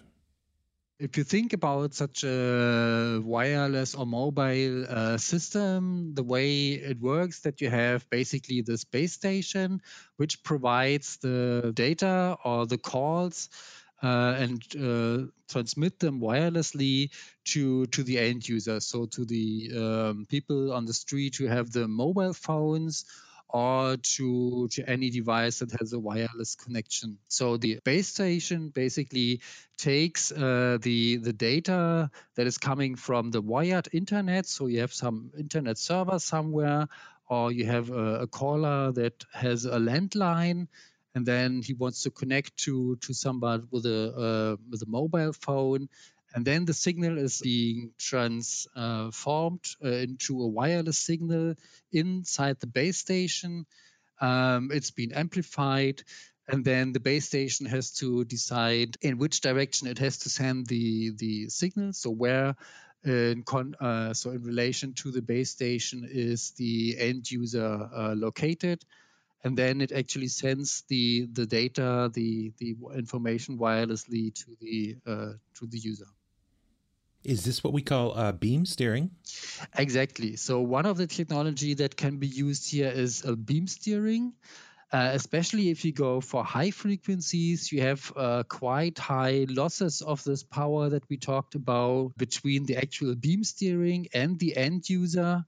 If 1.00 1.16
you 1.16 1.24
think 1.24 1.54
about 1.54 1.94
such 1.94 2.24
a 2.24 3.22
wireless 3.24 3.94
or 3.94 4.06
mobile 4.06 4.86
uh, 4.90 5.18
system, 5.18 6.14
the 6.16 6.24
way 6.24 6.72
it 6.72 7.00
works 7.00 7.42
that 7.42 7.62
you 7.62 7.70
have 7.70 8.10
basically 8.10 8.62
this 8.62 8.84
base 8.84 9.14
station, 9.14 9.82
which 10.16 10.42
provides 10.44 11.18
the 11.18 11.72
data 11.76 12.38
or 12.44 12.66
the 12.66 12.80
calls 12.80 13.50
and 14.06 14.62
uh, 14.76 15.26
transmit 15.50 16.00
them 16.00 16.20
wirelessly 16.20 17.10
to 17.46 17.86
to 17.88 18.04
the 18.04 18.20
end 18.20 18.48
user, 18.48 18.80
so 18.80 19.06
to 19.06 19.26
the 19.26 19.72
um, 19.76 20.26
people 20.30 20.72
on 20.74 20.86
the 20.86 20.94
street 20.94 21.36
who 21.36 21.48
have 21.48 21.72
the 21.72 21.88
mobile 21.88 22.34
phones 22.34 23.06
or 23.50 23.98
to, 23.98 24.68
to 24.68 24.90
any 24.90 25.10
device 25.10 25.60
that 25.60 25.72
has 25.80 25.94
a 25.94 26.00
wireless 26.00 26.56
connection. 26.56 27.18
So 27.30 27.58
the 27.58 27.80
base 27.84 28.10
station 28.10 28.70
basically 28.70 29.42
takes 29.78 30.32
uh, 30.32 30.78
the 30.82 31.18
the 31.18 31.34
data 31.34 32.12
that 32.36 32.48
is 32.48 32.58
coming 32.58 32.96
from 32.96 33.32
the 33.32 33.42
wired 33.42 33.88
internet. 33.94 34.46
So 34.46 34.68
you 34.68 34.82
have 34.82 34.94
some 34.94 35.32
internet 35.38 35.78
server 35.78 36.20
somewhere, 36.20 36.88
or 37.30 37.52
you 37.52 37.66
have 37.66 37.90
a, 37.90 38.22
a 38.22 38.28
caller 38.28 38.92
that 38.92 39.24
has 39.34 39.66
a 39.66 39.80
landline 39.80 40.68
and 41.18 41.26
then 41.26 41.64
he 41.64 41.74
wants 41.74 42.04
to 42.04 42.12
connect 42.12 42.56
to 42.58 42.96
to 42.98 43.12
somebody 43.12 43.64
with 43.72 43.88
a 43.88 44.02
uh, 44.26 44.56
with 44.70 44.84
a 44.84 44.90
mobile 45.00 45.34
phone. 45.34 45.90
And 46.36 46.46
then 46.46 46.66
the 46.66 46.76
signal 46.76 47.18
is 47.18 47.42
being 47.42 47.92
transformed 47.98 49.66
uh, 49.84 49.88
into 49.88 50.44
a 50.44 50.48
wireless 50.48 51.00
signal 51.00 51.56
inside 51.92 52.60
the 52.60 52.68
base 52.68 53.00
station. 53.00 53.66
Um, 54.22 54.70
it's 54.72 54.92
been 54.92 55.12
amplified 55.12 56.04
and 56.48 56.64
then 56.64 56.94
the 56.94 57.00
base 57.00 57.26
station 57.26 57.66
has 57.66 57.92
to 57.94 58.24
decide 58.24 58.98
in 59.02 59.18
which 59.18 59.42
direction 59.42 59.88
it 59.88 59.98
has 59.98 60.20
to 60.20 60.30
send 60.30 60.68
the 60.68 61.16
the 61.18 61.50
signal. 61.50 61.94
So 61.94 62.12
where 62.12 62.56
in 63.04 63.42
con- 63.42 63.76
uh, 63.80 64.14
so 64.14 64.30
in 64.38 64.44
relation 64.44 64.94
to 65.02 65.10
the 65.10 65.24
base 65.24 65.50
station 65.50 66.08
is 66.08 66.52
the 66.52 66.96
end 67.00 67.32
user 67.32 67.90
uh, 68.02 68.14
located 68.16 68.86
and 69.48 69.58
then 69.58 69.80
it 69.80 69.92
actually 69.92 70.28
sends 70.28 70.84
the 70.90 71.28
the 71.32 71.46
data, 71.46 72.12
the 72.14 72.52
the 72.58 72.76
information 72.96 73.58
wirelessly 73.58 74.34
to 74.36 74.48
the 74.60 74.98
uh, 75.08 75.34
to 75.56 75.66
the 75.66 75.80
user. 75.80 76.12
Is 77.24 77.44
this 77.44 77.64
what 77.64 77.74
we 77.74 77.82
call 77.82 78.18
uh, 78.18 78.32
beam 78.32 78.66
steering? 78.66 79.10
Exactly. 79.78 80.36
So 80.36 80.62
one 80.62 80.86
of 80.86 80.98
the 80.98 81.08
technology 81.08 81.74
that 81.76 81.96
can 81.96 82.18
be 82.18 82.28
used 82.28 82.72
here 82.72 82.90
is 82.90 83.26
a 83.26 83.36
beam 83.36 83.68
steering. 83.68 84.34
Uh, 84.94 85.12
especially 85.14 85.70
if 85.70 85.84
you 85.84 85.92
go 85.92 86.22
for 86.22 86.46
high 86.46 86.72
frequencies, 86.72 87.72
you 87.74 87.82
have 87.82 88.14
uh, 88.16 88.44
quite 88.48 88.98
high 88.98 89.46
losses 89.50 90.02
of 90.02 90.24
this 90.24 90.44
power 90.44 90.88
that 90.88 91.04
we 91.10 91.18
talked 91.18 91.56
about 91.56 92.16
between 92.18 92.66
the 92.66 92.78
actual 92.78 93.14
beam 93.14 93.44
steering 93.44 94.08
and 94.14 94.40
the 94.40 94.56
end 94.56 94.88
user. 94.90 95.44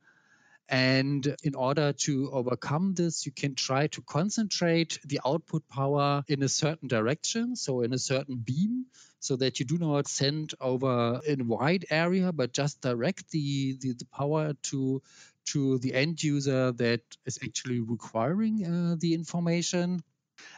And 0.69 1.35
in 1.43 1.55
order 1.55 1.93
to 1.93 2.29
overcome 2.31 2.93
this, 2.93 3.25
you 3.25 3.31
can 3.31 3.55
try 3.55 3.87
to 3.87 4.01
concentrate 4.03 4.99
the 5.03 5.19
output 5.25 5.67
power 5.67 6.23
in 6.27 6.43
a 6.43 6.49
certain 6.49 6.87
direction, 6.87 7.55
so 7.55 7.81
in 7.81 7.91
a 7.91 7.97
certain 7.97 8.37
beam, 8.37 8.85
so 9.19 9.35
that 9.37 9.59
you 9.59 9.65
do 9.65 9.79
not 9.79 10.07
send 10.07 10.53
over 10.61 11.21
in 11.25 11.47
wide 11.47 11.85
area, 11.89 12.31
but 12.31 12.53
just 12.53 12.81
direct 12.81 13.31
the, 13.31 13.77
the, 13.81 13.93
the 13.93 14.05
power 14.05 14.53
to 14.63 15.01
to 15.45 15.79
the 15.79 15.95
end 15.95 16.21
user 16.21 16.71
that 16.73 17.01
is 17.25 17.39
actually 17.43 17.79
requiring 17.79 18.63
uh, 18.63 18.95
the 18.99 19.15
information. 19.15 20.03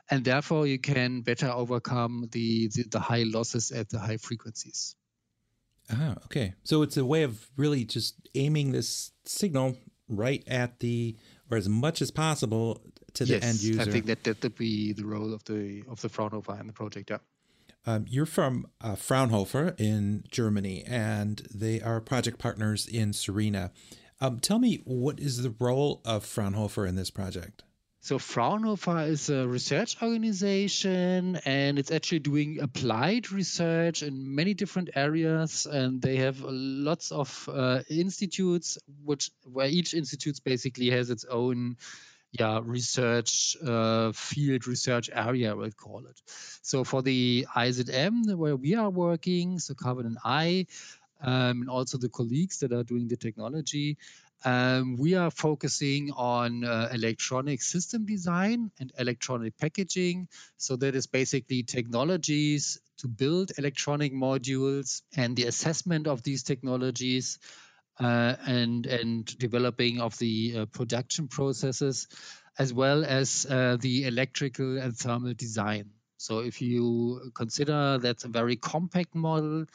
And 0.10 0.26
therefore 0.26 0.68
you 0.68 0.80
can 0.80 1.22
better 1.22 1.50
overcome 1.50 2.28
the, 2.32 2.68
the, 2.68 2.84
the 2.84 3.00
high 3.00 3.24
losses 3.24 3.72
at 3.72 3.90
the 3.90 4.00
high 4.00 4.18
frequencies. 4.18 4.98
Ah 5.90 6.16
okay. 6.26 6.56
So 6.64 6.82
it's 6.82 6.98
a 6.98 7.06
way 7.06 7.24
of 7.24 7.50
really 7.56 7.86
just 7.86 8.16
aiming 8.36 8.74
this 8.74 9.12
signal 9.24 9.78
right 10.12 10.44
at 10.48 10.80
the 10.80 11.16
or 11.50 11.58
as 11.58 11.68
much 11.68 12.02
as 12.02 12.12
possible 12.12 12.82
to 13.14 13.26
the 13.26 13.34
yes, 13.34 13.44
end 13.44 13.62
user. 13.62 13.82
I 13.82 13.86
think 13.86 14.06
that 14.06 14.24
that 14.24 14.42
would 14.44 14.56
be 14.56 14.94
the 14.94 15.06
role 15.06 15.34
of 15.34 15.44
the 15.46 15.84
of 15.90 16.02
the 16.02 16.10
Fraunhofer 16.10 16.54
and 16.54 16.70
the 16.70 16.74
project. 16.74 17.10
Yeah. 17.10 17.18
Um, 17.86 18.06
you're 18.08 18.28
from 18.28 18.68
uh, 18.80 18.96
Fraunhofer 18.96 19.74
in 19.78 20.24
Germany, 20.30 20.84
and 20.86 21.42
they 21.54 21.82
are 21.82 22.00
project 22.00 22.38
partners 22.38 22.88
in 22.88 23.12
SERENA. 23.12 23.72
Um, 24.20 24.40
tell 24.40 24.60
me, 24.60 24.82
what 24.86 25.20
is 25.20 25.42
the 25.42 25.56
role 25.60 26.02
of 26.06 26.24
Fraunhofer 26.24 26.86
in 26.86 26.96
this 26.96 27.10
project? 27.10 27.64
So 28.04 28.18
Fraunhofer 28.18 29.02
is 29.02 29.30
a 29.30 29.48
research 29.48 30.02
organization 30.02 31.36
and 31.46 31.78
it's 31.78 31.92
actually 31.92 32.18
doing 32.18 32.60
applied 32.60 33.32
research 33.32 34.02
in 34.02 34.34
many 34.34 34.56
different 34.56 34.90
areas 34.96 35.68
and 35.68 36.02
they 36.02 36.16
have 36.16 36.42
lots 36.42 37.12
of 37.12 37.48
uh, 37.54 37.82
institutes 37.88 38.80
which 39.06 39.30
where 39.44 39.68
each 39.68 39.94
institute 39.94 40.40
basically 40.44 40.90
has 40.90 41.12
its 41.12 41.26
own 41.26 41.78
yeah 42.32 42.60
research 42.64 43.56
uh, 43.64 44.12
field 44.14 44.66
research 44.66 45.12
area 45.14 45.56
we'll 45.56 45.70
call 45.70 46.08
it. 46.08 46.20
So 46.64 46.84
for 46.84 47.04
the 47.04 47.46
IZM 47.56 48.36
where 48.36 48.56
we 48.56 48.74
are 48.74 48.90
working, 48.90 49.60
so 49.60 49.76
Carmen 49.76 50.08
and 50.08 50.18
I, 50.26 50.66
um, 51.22 51.62
and 51.62 51.70
also 51.70 51.98
the 51.98 52.10
colleagues 52.10 52.60
that 52.60 52.74
are 52.74 52.84
doing 52.84 53.08
the 53.08 53.18
technology. 53.18 53.98
Um, 54.44 54.96
we 54.98 55.14
are 55.14 55.30
focusing 55.30 56.12
on 56.12 56.64
uh, 56.64 56.90
electronic 56.92 57.62
system 57.62 58.06
design 58.06 58.72
and 58.80 58.92
electronic 58.98 59.58
packaging. 59.58 60.30
So, 60.58 60.76
that 60.78 60.96
is 60.96 61.06
basically 61.06 61.62
technologies 61.64 62.80
to 62.98 63.08
build 63.08 63.52
electronic 63.58 64.14
modules 64.14 65.04
and 65.16 65.36
the 65.36 65.46
assessment 65.46 66.08
of 66.08 66.24
these 66.24 66.42
technologies 66.42 67.38
uh, 68.00 68.36
and, 68.48 68.88
and 68.88 69.26
developing 69.38 70.02
of 70.02 70.18
the 70.18 70.56
uh, 70.58 70.66
production 70.66 71.28
processes, 71.28 72.08
as 72.58 72.74
well 72.74 73.06
as 73.06 73.46
uh, 73.48 73.78
the 73.80 74.06
electrical 74.06 74.80
and 74.80 74.98
thermal 74.98 75.36
design. 75.36 75.92
So, 76.18 76.40
if 76.40 76.62
you 76.62 77.32
consider 77.36 78.00
that's 78.00 78.24
a 78.24 78.28
very 78.28 78.56
compact 78.56 79.14
model, 79.14 79.66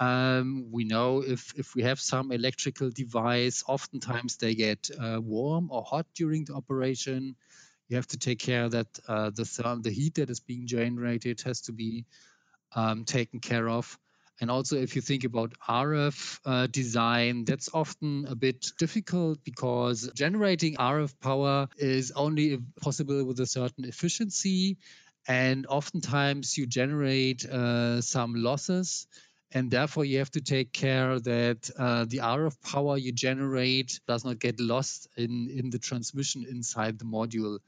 um, 0.00 0.68
we 0.72 0.84
know 0.84 1.22
if, 1.22 1.54
if 1.56 1.74
we 1.74 1.82
have 1.82 2.00
some 2.00 2.32
electrical 2.32 2.90
device, 2.90 3.62
oftentimes 3.66 4.36
they 4.36 4.54
get 4.54 4.90
uh, 5.00 5.20
warm 5.20 5.68
or 5.70 5.82
hot 5.82 6.06
during 6.14 6.44
the 6.44 6.54
operation. 6.54 7.36
You 7.88 7.96
have 7.96 8.06
to 8.08 8.18
take 8.18 8.38
care 8.38 8.68
that 8.68 8.88
uh, 9.06 9.30
the, 9.30 9.42
therm- 9.44 9.82
the 9.82 9.90
heat 9.90 10.14
that 10.14 10.30
is 10.30 10.40
being 10.40 10.66
generated 10.66 11.42
has 11.42 11.60
to 11.62 11.72
be 11.72 12.06
um, 12.74 13.04
taken 13.04 13.40
care 13.40 13.68
of. 13.68 13.98
And 14.40 14.50
also, 14.50 14.76
if 14.76 14.96
you 14.96 15.02
think 15.02 15.22
about 15.22 15.52
RF 15.68 16.40
uh, 16.44 16.66
design, 16.66 17.44
that's 17.44 17.68
often 17.72 18.26
a 18.28 18.34
bit 18.34 18.66
difficult 18.78 19.44
because 19.44 20.10
generating 20.12 20.76
RF 20.76 21.20
power 21.20 21.68
is 21.76 22.10
only 22.10 22.58
possible 22.80 23.24
with 23.24 23.38
a 23.38 23.46
certain 23.46 23.84
efficiency. 23.84 24.78
And 25.28 25.66
oftentimes, 25.68 26.58
you 26.58 26.66
generate 26.66 27.44
uh, 27.46 28.00
some 28.00 28.34
losses 28.34 29.06
and 29.54 29.70
therefore 29.70 30.04
you 30.04 30.18
have 30.18 30.32
to 30.32 30.40
take 30.40 30.72
care 30.72 31.18
that 31.20 31.70
uh, 31.78 32.04
the 32.08 32.20
of 32.20 32.60
power 32.62 32.98
you 32.98 33.12
generate 33.12 34.00
does 34.08 34.24
not 34.24 34.40
get 34.40 34.58
lost 34.60 35.08
in, 35.16 35.48
in 35.48 35.70
the 35.70 35.78
transmission 35.78 36.44
inside 36.50 36.98
the 36.98 37.04
module. 37.04 37.58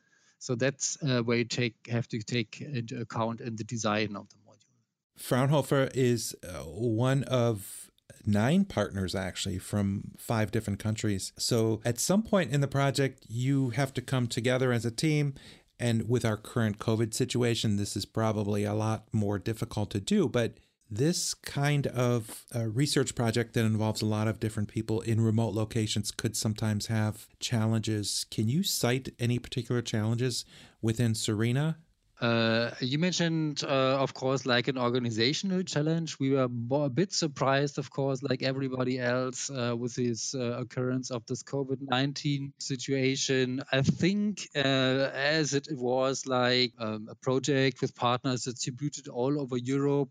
So 0.41 0.57
that's 0.57 0.99
uh, 1.03 1.23
where 1.23 1.39
you 1.39 1.45
take 1.45 1.75
have 1.89 2.09
to 2.09 2.19
take 2.19 2.61
into 2.61 3.01
account 3.01 3.41
in 3.41 3.57
the 3.57 3.65
design 3.65 4.17
of 4.17 4.29
the 4.29 4.37
module. 4.37 4.75
Fraunhofer 5.17 5.89
is 5.95 6.35
uh, 6.45 6.65
one 6.65 7.23
of 7.25 7.91
nine 8.27 8.65
partners 8.65 9.15
actually 9.15 9.59
from 9.59 10.11
five 10.19 10.51
different 10.51 10.81
countries. 10.81 11.33
So 11.39 11.81
at 11.85 12.01
some 12.01 12.25
point 12.25 12.51
in 12.51 12.61
the 12.61 12.69
project, 12.69 13.25
you 13.29 13.71
have 13.71 13.95
to 13.95 14.03
come 14.03 14.27
together 14.27 14.73
as 14.73 14.85
a 14.85 14.91
team. 14.91 15.35
And 15.79 16.09
with 16.09 16.25
our 16.25 16.37
current 16.37 16.79
COVID 16.79 17.15
situation, 17.15 17.77
this 17.77 17.97
is 17.97 18.07
probably 18.07 18.65
a 18.65 18.75
lot 18.75 19.05
more 19.13 19.39
difficult 19.39 19.91
to 19.91 20.01
do. 20.01 20.29
But 20.29 20.59
this 20.91 21.35
kind 21.35 21.87
of 21.89 22.45
uh, 22.55 22.67
research 22.67 23.15
project 23.15 23.55
that 23.55 23.65
involves 23.65 24.03
a 24.03 24.07
lot 24.07 24.29
of 24.29 24.39
different 24.39 24.69
people 24.69 25.01
in 25.01 25.21
remote 25.21 25.55
locations 25.55 26.11
could 26.11 26.37
sometimes 26.37 26.87
have 26.87 27.27
challenges. 27.41 28.27
Can 28.31 28.49
you 28.49 28.63
cite 28.63 29.09
any 29.19 29.39
particular 29.39 29.83
challenges 29.83 30.45
within 30.81 31.15
SERENA? 31.15 31.77
Uh, 32.19 32.71
you 32.81 32.99
mentioned, 32.99 33.63
uh, 33.63 33.99
of 34.01 34.15
course, 34.15 34.47
like 34.47 34.69
an 34.69 34.79
organizational 34.79 35.63
challenge. 35.63 36.19
We 36.19 36.31
were 36.31 36.49
a 36.71 36.89
bit 36.89 37.13
surprised, 37.13 37.79
of 37.79 37.91
course, 37.91 38.23
like 38.23 38.43
everybody 38.43 38.99
else, 38.99 39.51
uh, 39.51 39.75
with 39.77 39.97
this 39.97 40.35
uh, 40.35 40.57
occurrence 40.59 41.11
of 41.11 41.27
this 41.27 41.43
COVID 41.43 41.79
19 41.83 42.55
situation. 42.59 43.63
I 43.71 43.83
think, 43.83 44.49
uh, 44.57 45.11
as 45.13 45.53
it 45.53 45.69
was 45.73 46.27
like 46.27 46.73
um, 46.79 47.09
a 47.11 47.15
project 47.15 47.83
with 47.83 47.95
partners 47.95 48.45
distributed 48.45 49.09
all 49.09 49.39
over 49.39 49.59
Europe, 49.59 50.09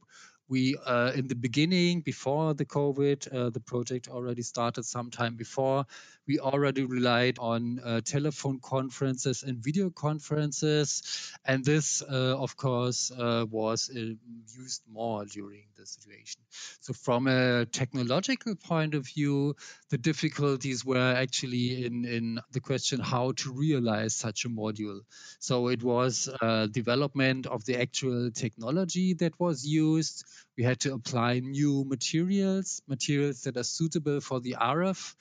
we 0.47 0.77
uh, 0.85 1.11
in 1.15 1.27
the 1.27 1.35
beginning 1.35 2.01
before 2.01 2.53
the 2.53 2.65
covid 2.65 3.27
uh, 3.33 3.49
the 3.49 3.59
project 3.59 4.07
already 4.07 4.41
started 4.41 4.83
sometime 4.83 5.35
before 5.35 5.85
we 6.27 6.39
already 6.39 6.83
relied 6.83 7.37
on 7.39 7.79
uh, 7.83 8.01
telephone 8.01 8.59
conferences 8.59 9.43
and 9.43 9.57
video 9.57 9.89
conferences. 9.89 11.03
And 11.45 11.63
this 11.63 12.01
uh, 12.01 12.37
of 12.37 12.57
course 12.57 13.11
uh, 13.11 13.45
was 13.49 13.89
uh, 13.95 13.99
used 13.99 14.81
more 14.91 15.25
during 15.25 15.65
the 15.77 15.85
situation. 15.85 16.41
So 16.81 16.93
from 16.93 17.27
a 17.27 17.65
technological 17.65 18.55
point 18.55 18.95
of 18.95 19.05
view 19.07 19.55
the 19.89 19.97
difficulties 19.97 20.83
were 20.83 21.13
actually 21.13 21.85
in 21.85 22.05
in 22.05 22.39
the 22.51 22.59
question 22.59 22.99
how 22.99 23.33
to 23.33 23.53
realize 23.53 24.15
such 24.15 24.45
a 24.45 24.49
module. 24.49 25.01
So 25.39 25.67
it 25.67 25.83
was 25.83 26.29
development 26.71 27.45
of 27.45 27.65
the 27.65 27.79
actual 27.79 28.31
technology 28.31 29.13
that 29.15 29.39
was 29.39 29.65
used. 29.65 30.25
We 30.57 30.63
had 30.63 30.79
to 30.81 30.93
apply 30.93 31.39
new 31.39 31.83
materials, 31.85 32.81
materials 32.87 33.41
that 33.41 33.57
are 33.57 33.63
suitable 33.63 34.21
for 34.21 34.39
the 34.39 34.55
RF 34.59 35.15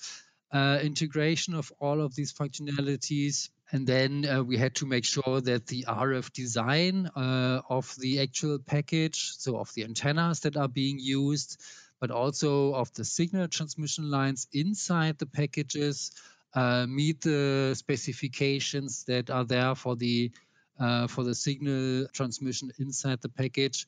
uh, 0.54 0.78
integration 0.82 1.54
of 1.54 1.72
all 1.80 2.00
of 2.00 2.14
these 2.14 2.32
functionalities. 2.32 3.50
And 3.72 3.86
then 3.86 4.24
uh, 4.24 4.42
we 4.42 4.56
had 4.56 4.76
to 4.76 4.86
make 4.86 5.04
sure 5.04 5.40
that 5.40 5.66
the 5.66 5.84
RF 5.88 6.32
design 6.32 7.10
uh, 7.16 7.60
of 7.68 7.92
the 7.98 8.20
actual 8.20 8.58
package, 8.60 9.32
so 9.36 9.58
of 9.58 9.72
the 9.74 9.84
antennas 9.84 10.40
that 10.40 10.56
are 10.56 10.68
being 10.68 10.98
used, 11.00 11.60
but 12.00 12.10
also 12.10 12.74
of 12.74 12.92
the 12.94 13.04
signal 13.04 13.48
transmission 13.48 14.10
lines 14.10 14.46
inside 14.52 15.18
the 15.18 15.26
packages, 15.26 16.12
uh, 16.54 16.86
meet 16.86 17.20
the 17.20 17.74
specifications 17.76 19.04
that 19.04 19.30
are 19.30 19.44
there 19.44 19.74
for 19.74 19.96
the 19.96 20.30
uh, 20.78 21.06
for 21.06 21.22
the 21.22 21.34
signal 21.34 22.06
transmission 22.12 22.70
inside 22.78 23.20
the 23.22 23.28
package 23.28 23.86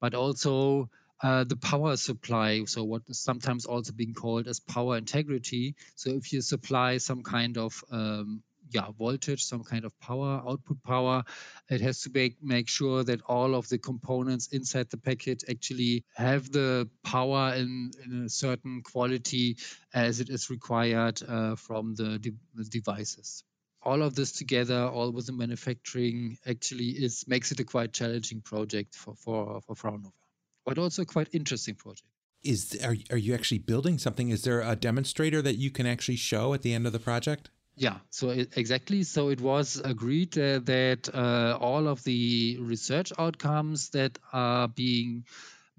but 0.00 0.14
also 0.14 0.88
uh, 1.22 1.44
the 1.44 1.56
power 1.56 1.96
supply, 1.96 2.64
so 2.64 2.84
what 2.84 3.02
is 3.08 3.20
sometimes 3.20 3.66
also 3.66 3.92
being 3.92 4.14
called 4.14 4.46
as 4.48 4.60
power 4.60 4.96
integrity. 4.96 5.74
So 5.94 6.10
if 6.10 6.32
you 6.32 6.40
supply 6.40 6.98
some 6.98 7.22
kind 7.22 7.58
of 7.58 7.82
um, 7.90 8.42
yeah, 8.70 8.88
voltage, 8.98 9.44
some 9.44 9.62
kind 9.62 9.84
of 9.84 9.98
power, 10.00 10.42
output 10.46 10.82
power. 10.82 11.24
It 11.70 11.80
has 11.80 12.02
to 12.02 12.10
make, 12.12 12.36
make 12.42 12.68
sure 12.68 13.04
that 13.04 13.22
all 13.22 13.54
of 13.54 13.68
the 13.68 13.78
components 13.78 14.48
inside 14.48 14.90
the 14.90 14.96
packet 14.96 15.44
actually 15.48 16.04
have 16.14 16.50
the 16.50 16.88
power 17.04 17.54
in, 17.54 17.92
in 18.04 18.24
a 18.24 18.28
certain 18.28 18.82
quality 18.82 19.56
as 19.94 20.20
it 20.20 20.30
is 20.30 20.50
required 20.50 21.22
uh, 21.26 21.56
from 21.56 21.94
the, 21.94 22.18
de- 22.18 22.64
devices 22.68 23.44
all 23.82 24.02
of 24.02 24.16
this 24.16 24.32
together, 24.32 24.82
all 24.88 25.12
with 25.12 25.26
the 25.26 25.32
manufacturing, 25.32 26.36
actually 26.44 26.86
is 26.88 27.24
makes 27.28 27.52
it 27.52 27.60
a 27.60 27.64
quite 27.64 27.92
challenging 27.92 28.40
project 28.40 28.96
for 28.96 29.14
for 29.14 29.60
for 29.60 29.76
Fraunhofer, 29.76 30.25
but 30.66 30.78
also 30.78 31.04
quite 31.04 31.28
interesting 31.32 31.76
project. 31.76 32.08
is 32.42 32.78
are, 32.84 32.96
are 33.10 33.16
you 33.16 33.34
actually 33.34 33.58
building 33.58 33.98
something? 33.98 34.28
Is 34.30 34.42
there 34.42 34.60
a 34.60 34.76
demonstrator 34.76 35.40
that 35.42 35.56
you 35.56 35.70
can 35.70 35.86
actually 35.86 36.16
show 36.16 36.52
at 36.54 36.62
the 36.62 36.74
end 36.74 36.86
of 36.86 36.92
the 36.92 36.98
project? 36.98 37.50
Yeah, 37.76 37.98
so 38.10 38.30
it, 38.30 38.56
exactly. 38.56 39.02
So 39.02 39.28
it 39.28 39.40
was 39.40 39.80
agreed 39.84 40.36
uh, 40.38 40.60
that 40.60 41.10
uh, 41.12 41.58
all 41.60 41.88
of 41.88 42.02
the 42.04 42.56
research 42.60 43.12
outcomes 43.18 43.90
that 43.90 44.18
are 44.32 44.66
being 44.68 45.24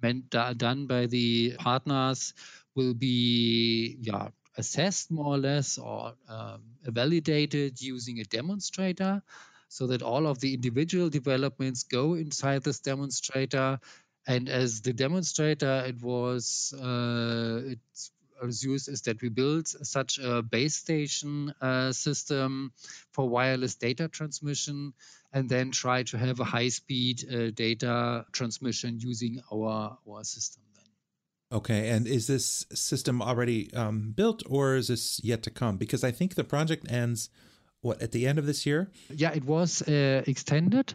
meant, 0.02 0.34
uh, 0.36 0.54
done 0.54 0.86
by 0.86 1.08
the 1.08 1.56
partners 1.58 2.34
will 2.76 2.94
be 2.94 3.98
yeah 4.02 4.30
assessed 4.58 5.12
more 5.12 5.36
or 5.36 5.38
less 5.38 5.78
or 5.78 6.14
um, 6.28 6.62
validated 6.84 7.80
using 7.82 8.20
a 8.20 8.24
demonstrator 8.24 9.22
so 9.70 9.88
that 9.88 10.02
all 10.02 10.26
of 10.26 10.40
the 10.40 10.54
individual 10.54 11.10
developments 11.10 11.84
go 11.84 12.16
inside 12.16 12.64
this 12.64 12.80
demonstrator 12.80 13.80
and 14.28 14.50
as 14.50 14.82
the 14.82 14.94
demonstrator 14.94 15.84
it 15.88 16.02
was 16.02 16.74
uh, 16.74 17.62
it's 17.66 18.12
was 18.46 18.64
used 18.64 18.90
is 18.90 19.02
that 19.04 19.22
we 19.22 19.30
built 19.30 19.68
such 19.68 20.20
a 20.20 20.42
base 20.42 20.76
station 20.76 21.54
uh, 21.62 21.92
system 21.92 22.72
for 23.12 23.28
wireless 23.28 23.76
data 23.76 24.08
transmission 24.08 24.94
and 25.34 25.50
then 25.50 25.72
try 25.72 26.04
to 26.04 26.18
have 26.18 26.40
a 26.40 26.44
high 26.44 26.70
speed 26.70 27.24
uh, 27.32 27.52
data 27.52 28.26
transmission 28.32 29.00
using 29.00 29.42
our, 29.52 29.98
our 30.10 30.24
system. 30.24 30.64
Then. 30.76 31.58
Okay, 31.60 31.90
and 31.90 32.08
is 32.08 32.28
this 32.28 32.66
system 32.74 33.22
already 33.22 33.74
um, 33.74 34.14
built 34.16 34.44
or 34.50 34.76
is 34.76 34.88
this 34.88 35.20
yet 35.24 35.44
to 35.44 35.50
come? 35.50 35.78
Because 35.78 36.04
I 36.04 36.12
think 36.12 36.36
the 36.36 36.44
project 36.44 36.92
ends 36.92 37.30
what 37.82 38.02
at 38.02 38.12
the 38.12 38.28
end 38.28 38.40
of 38.40 38.46
this 38.46 38.66
year. 38.66 38.90
Yeah, 39.10 39.32
it 39.34 39.46
was 39.46 39.82
uh, 39.84 40.24
extended. 40.26 40.94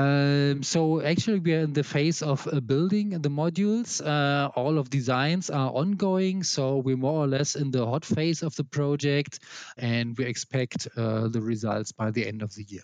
Um, 0.00 0.62
so 0.62 1.02
actually, 1.02 1.40
we 1.40 1.54
are 1.54 1.60
in 1.60 1.72
the 1.72 1.84
phase 1.84 2.22
of 2.22 2.46
uh, 2.46 2.60
building 2.60 3.10
the 3.10 3.28
modules. 3.28 4.00
Uh, 4.00 4.48
all 4.56 4.78
of 4.78 4.88
designs 4.88 5.50
are 5.50 5.70
ongoing, 5.70 6.42
so 6.42 6.78
we're 6.78 6.96
more 6.96 7.24
or 7.24 7.26
less 7.26 7.54
in 7.54 7.70
the 7.70 7.84
hot 7.84 8.04
phase 8.04 8.42
of 8.42 8.54
the 8.56 8.64
project, 8.64 9.40
and 9.76 10.16
we 10.16 10.24
expect 10.24 10.88
uh, 10.96 11.28
the 11.28 11.40
results 11.40 11.92
by 11.92 12.10
the 12.10 12.26
end 12.26 12.42
of 12.42 12.54
the 12.54 12.64
year. 12.68 12.82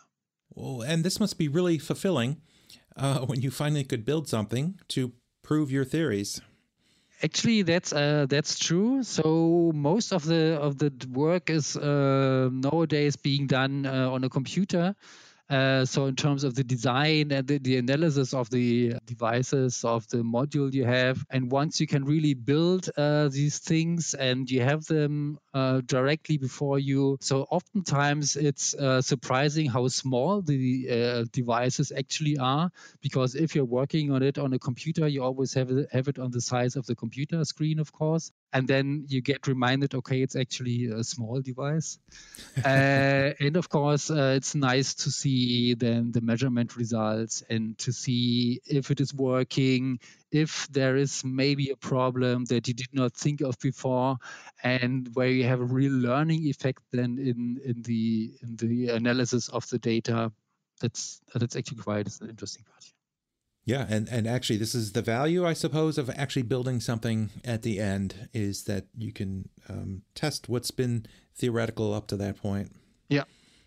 Oh, 0.57 0.83
and 0.83 1.05
this 1.05 1.19
must 1.19 1.39
be 1.39 1.49
really 1.49 1.79
fulfilling 1.79 2.43
uh, 2.97 3.21
when 3.29 3.41
you 3.41 3.51
finally 3.51 3.85
could 3.85 4.05
build 4.05 4.29
something 4.29 4.79
to 4.89 5.13
prove 5.43 5.71
your 5.71 5.85
theories. 5.85 6.43
Actually, 7.23 7.63
that's 7.63 7.95
uh, 7.95 8.27
that's 8.29 8.59
true. 8.59 9.03
So 9.03 9.73
most 9.75 10.13
of 10.13 10.25
the 10.27 10.59
of 10.61 10.77
the 10.77 10.93
work 11.15 11.49
is 11.49 11.77
uh, 11.77 12.51
nowadays 12.53 13.17
being 13.17 13.47
done 13.47 13.87
uh, 13.87 14.11
on 14.11 14.25
a 14.25 14.29
computer. 14.29 14.95
Uh, 15.49 15.85
so 15.85 16.07
in 16.07 16.17
terms 16.17 16.43
of 16.43 16.57
the 16.57 16.65
design 16.65 17.31
and 17.31 17.47
the, 17.47 17.59
the, 17.59 17.77
analysis 17.77 18.35
of 18.35 18.51
the 18.51 18.95
devices 19.07 19.85
of 19.85 20.09
the 20.09 20.17
module 20.17 20.73
you 20.73 20.85
have, 20.85 21.25
and 21.31 21.53
once 21.53 21.81
you 21.81 21.87
can 21.87 22.05
really 22.05 22.35
build 22.35 22.91
uh, 22.97 23.29
these 23.29 23.61
things 23.61 24.15
and 24.15 24.51
you 24.51 24.61
have 24.61 24.85
them 24.87 25.39
uh, 25.55 25.81
directly 25.87 26.37
before 26.37 26.81
you, 26.81 27.17
so 27.21 27.43
oftentimes 27.49 28.35
it's 28.35 28.75
uh, 28.75 29.01
surprising 29.01 29.71
how 29.71 29.87
small 29.87 30.43
the 30.43 30.89
uh, 30.91 31.25
devices 31.31 31.93
actually 31.97 32.37
are. 32.39 32.69
Because 33.01 33.37
if 33.37 33.55
you're 33.55 33.65
working 33.65 34.11
on 34.11 34.25
it 34.25 34.39
on 34.39 34.53
a 34.53 34.59
computer, 34.59 35.07
you 35.07 35.23
always 35.23 35.55
have 35.55 35.71
it, 35.71 35.89
have 35.93 36.09
it 36.09 36.19
on 36.19 36.33
the 36.33 36.41
size 36.41 36.75
of 36.75 36.87
the 36.87 36.97
computer 36.97 37.45
screen, 37.45 37.79
of 37.79 37.93
course 37.93 38.33
and 38.53 38.67
then 38.67 39.05
you 39.09 39.21
get 39.21 39.47
reminded 39.47 39.95
okay 39.95 40.23
it's 40.23 40.37
actually 40.37 40.87
a 40.87 41.05
small 41.05 41.41
device 41.43 41.99
uh, 42.65 43.31
and 43.45 43.57
of 43.57 43.69
course 43.69 44.11
uh, 44.11 44.33
it's 44.37 44.55
nice 44.55 44.95
to 44.95 45.11
see 45.11 45.36
then 45.75 46.13
the 46.13 46.21
measurement 46.21 46.77
results 46.77 47.43
and 47.51 47.77
to 47.79 47.93
see 47.93 48.61
if 48.67 48.91
it 48.91 49.01
is 49.01 49.13
working 49.15 49.99
if 50.31 50.69
there 50.69 50.97
is 50.97 51.25
maybe 51.25 51.71
a 51.71 51.77
problem 51.77 52.45
that 52.47 52.69
you 52.69 52.75
did 52.75 52.93
not 52.93 53.13
think 53.15 53.41
of 53.41 53.59
before 53.59 54.17
and 54.63 55.09
where 55.15 55.29
you 55.29 55.45
have 55.45 55.61
a 55.61 55.65
real 55.65 55.93
learning 55.93 56.45
effect 56.47 56.83
then 56.93 57.19
in 57.19 57.61
in 57.65 57.83
the 57.83 58.33
in 58.43 58.57
the 58.57 58.89
analysis 58.89 59.49
of 59.49 59.69
the 59.71 59.79
data. 59.79 60.33
That's 60.81 61.21
that's 61.35 61.57
actually 61.57 61.83
quite 61.83 62.09
an 62.21 62.29
interesting 62.29 62.65
part. 62.71 62.85
Yeah, 63.67 63.85
and, 63.89 64.09
and 64.09 64.29
actually, 64.29 64.59
this 64.59 64.77
is 64.77 64.93
the 64.93 65.03
value, 65.03 65.45
I 65.45 65.53
suppose, 65.53 65.99
of 65.99 66.09
actually 66.11 66.43
building 66.43 66.81
something 66.81 67.31
at 67.45 67.63
the 67.63 67.81
end 67.81 68.29
is 68.33 68.63
that 68.65 68.85
you 68.97 69.13
can 69.13 69.49
um, 69.69 70.03
test 70.15 70.49
what's 70.49 70.71
been 70.71 71.07
theoretical 71.35 71.93
up 71.93 72.07
to 72.09 72.17
that 72.17 72.41
point. 72.41 72.77
Yeah, 73.09 73.25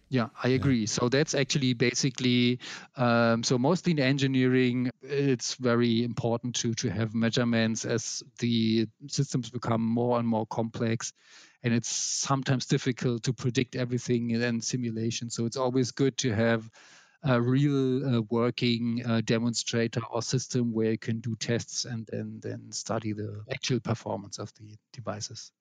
yeah, 0.09 0.29
I 0.43 0.49
agree. 0.49 0.81
Yeah. 0.81 0.85
So 0.87 1.09
that's 1.09 1.35
actually 1.35 1.73
basically 1.73 2.59
um, 2.95 3.43
so 3.43 3.57
mostly 3.59 3.91
in 3.91 3.99
engineering, 3.99 4.89
it's 5.03 5.53
very 5.55 6.03
important 6.03 6.55
to 6.57 6.73
to 6.75 6.89
have 6.89 7.13
measurements 7.13 7.85
as 7.85 8.23
the 8.39 8.87
systems 9.07 9.51
become 9.51 9.81
more 9.81 10.17
and 10.17 10.27
more 10.27 10.47
complex, 10.47 11.13
and 11.63 11.73
it's 11.73 11.89
sometimes 11.89 12.65
difficult 12.65 13.23
to 13.23 13.33
predict 13.33 13.75
everything 13.75 14.31
in 14.31 14.61
simulation. 14.61 15.29
So 15.29 15.45
it's 15.45 15.57
always 15.57 15.91
good 15.91 16.17
to 16.19 16.33
have 16.33 16.69
a 17.23 17.39
real 17.39 18.17
uh, 18.17 18.21
working 18.29 19.03
uh, 19.05 19.21
demonstrator 19.21 20.01
or 20.09 20.21
system 20.23 20.73
where 20.73 20.91
you 20.91 20.97
can 20.97 21.19
do 21.19 21.35
tests 21.35 21.85
and 21.85 22.07
then 22.11 22.39
then 22.41 22.71
study 22.71 23.13
the 23.13 23.43
actual 23.51 23.79
performance 23.79 24.39
of 24.39 24.51
the 24.55 24.75
devices. 24.93 25.51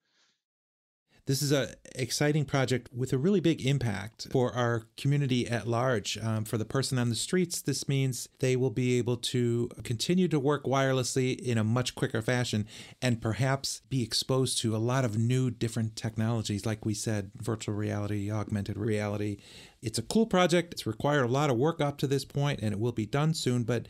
This 1.28 1.42
is 1.42 1.52
an 1.52 1.74
exciting 1.94 2.46
project 2.46 2.88
with 2.90 3.12
a 3.12 3.18
really 3.18 3.40
big 3.40 3.60
impact 3.66 4.28
for 4.30 4.50
our 4.54 4.84
community 4.96 5.46
at 5.46 5.68
large. 5.68 6.16
Um, 6.16 6.46
for 6.46 6.56
the 6.56 6.64
person 6.64 6.98
on 6.98 7.10
the 7.10 7.14
streets, 7.14 7.60
this 7.60 7.86
means 7.86 8.30
they 8.38 8.56
will 8.56 8.70
be 8.70 8.96
able 8.96 9.18
to 9.18 9.68
continue 9.84 10.26
to 10.28 10.40
work 10.40 10.64
wirelessly 10.64 11.38
in 11.38 11.58
a 11.58 11.64
much 11.64 11.94
quicker 11.94 12.22
fashion 12.22 12.66
and 13.02 13.20
perhaps 13.20 13.82
be 13.90 14.02
exposed 14.02 14.58
to 14.62 14.74
a 14.74 14.78
lot 14.78 15.04
of 15.04 15.18
new 15.18 15.50
different 15.50 15.96
technologies, 15.96 16.64
like 16.64 16.86
we 16.86 16.94
said, 16.94 17.30
virtual 17.36 17.74
reality, 17.74 18.30
augmented 18.30 18.78
reality. 18.78 19.36
It's 19.82 19.98
a 19.98 20.02
cool 20.02 20.24
project. 20.24 20.72
It's 20.72 20.86
required 20.86 21.24
a 21.24 21.28
lot 21.28 21.50
of 21.50 21.58
work 21.58 21.82
up 21.82 21.98
to 21.98 22.06
this 22.06 22.24
point, 22.24 22.60
and 22.62 22.72
it 22.72 22.80
will 22.80 22.92
be 22.92 23.04
done 23.04 23.34
soon. 23.34 23.64
But 23.64 23.86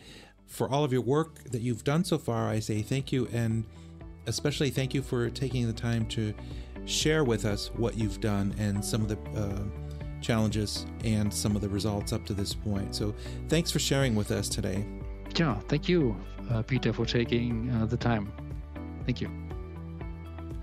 for 0.49 0.69
all 0.69 0.83
of 0.83 0.93
your 0.93 1.03
work 1.03 1.45
that 1.53 1.61
you've 1.61 1.85
done 1.85 2.03
so 2.03 2.19
far, 2.19 2.49
I 2.49 2.59
say 2.59 2.83
thank 2.83 3.13
you 3.13 3.29
and 3.33 3.65
especially 4.29 4.71
thank 4.71 4.93
you 4.93 5.03
for 5.03 5.31
taking 5.31 5.67
the 5.67 5.73
time 5.73 6.07
to 6.07 6.35
share 6.89 7.25
with 7.25 7.45
us 7.45 7.71
what 7.77 7.97
you've 7.97 8.21
done 8.21 8.55
and 8.59 8.85
some 8.85 9.03
of 9.03 9.09
the 9.09 9.19
uh, 9.41 9.63
challenges 10.21 10.87
and 11.05 11.33
some 11.33 11.55
of 11.55 11.63
the 11.63 11.69
results 11.69 12.13
up 12.13 12.25
to 12.27 12.35
this 12.35 12.55
point. 12.55 12.93
So, 12.95 13.15
thanks 13.49 13.71
for 13.71 13.79
sharing 13.79 14.15
with 14.15 14.31
us 14.31 14.49
today. 14.49 14.87
Yeah, 15.37 15.59
thank 15.69 15.89
you, 15.89 16.17
uh, 16.51 16.63
Peter, 16.63 16.93
for 16.93 17.07
taking 17.07 17.71
uh, 17.71 17.87
the 17.87 17.97
time. 17.97 18.33
Thank 19.05 19.21
you. 19.21 19.31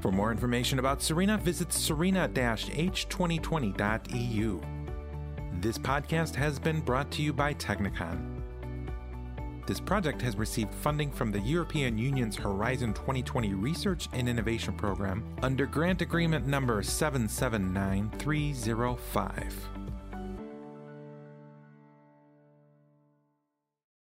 For 0.02 0.12
more 0.12 0.32
information 0.32 0.80
about 0.80 1.02
Serena, 1.02 1.38
visit 1.38 1.72
serena-h2020.eu. 1.72 4.62
This 5.62 5.78
podcast 5.78 6.36
has 6.36 6.60
been 6.60 6.82
brought 6.82 7.10
to 7.12 7.24
you 7.24 7.32
by 7.34 7.54
Technikon. 7.54 8.35
This 9.66 9.80
project 9.80 10.22
has 10.22 10.36
received 10.36 10.76
funding 10.76 11.12
from 11.12 11.32
the 11.32 11.40
European 11.40 11.98
Union's 11.98 12.36
Horizon 12.36 12.94
2020 12.94 13.56
Research 13.56 14.08
and 14.14 14.30
Innovation 14.30 14.76
Program 14.76 15.24
under 15.42 15.66
Grant 15.66 16.04
Agreement 16.04 16.46
number 16.46 16.84
779305. 16.84 19.70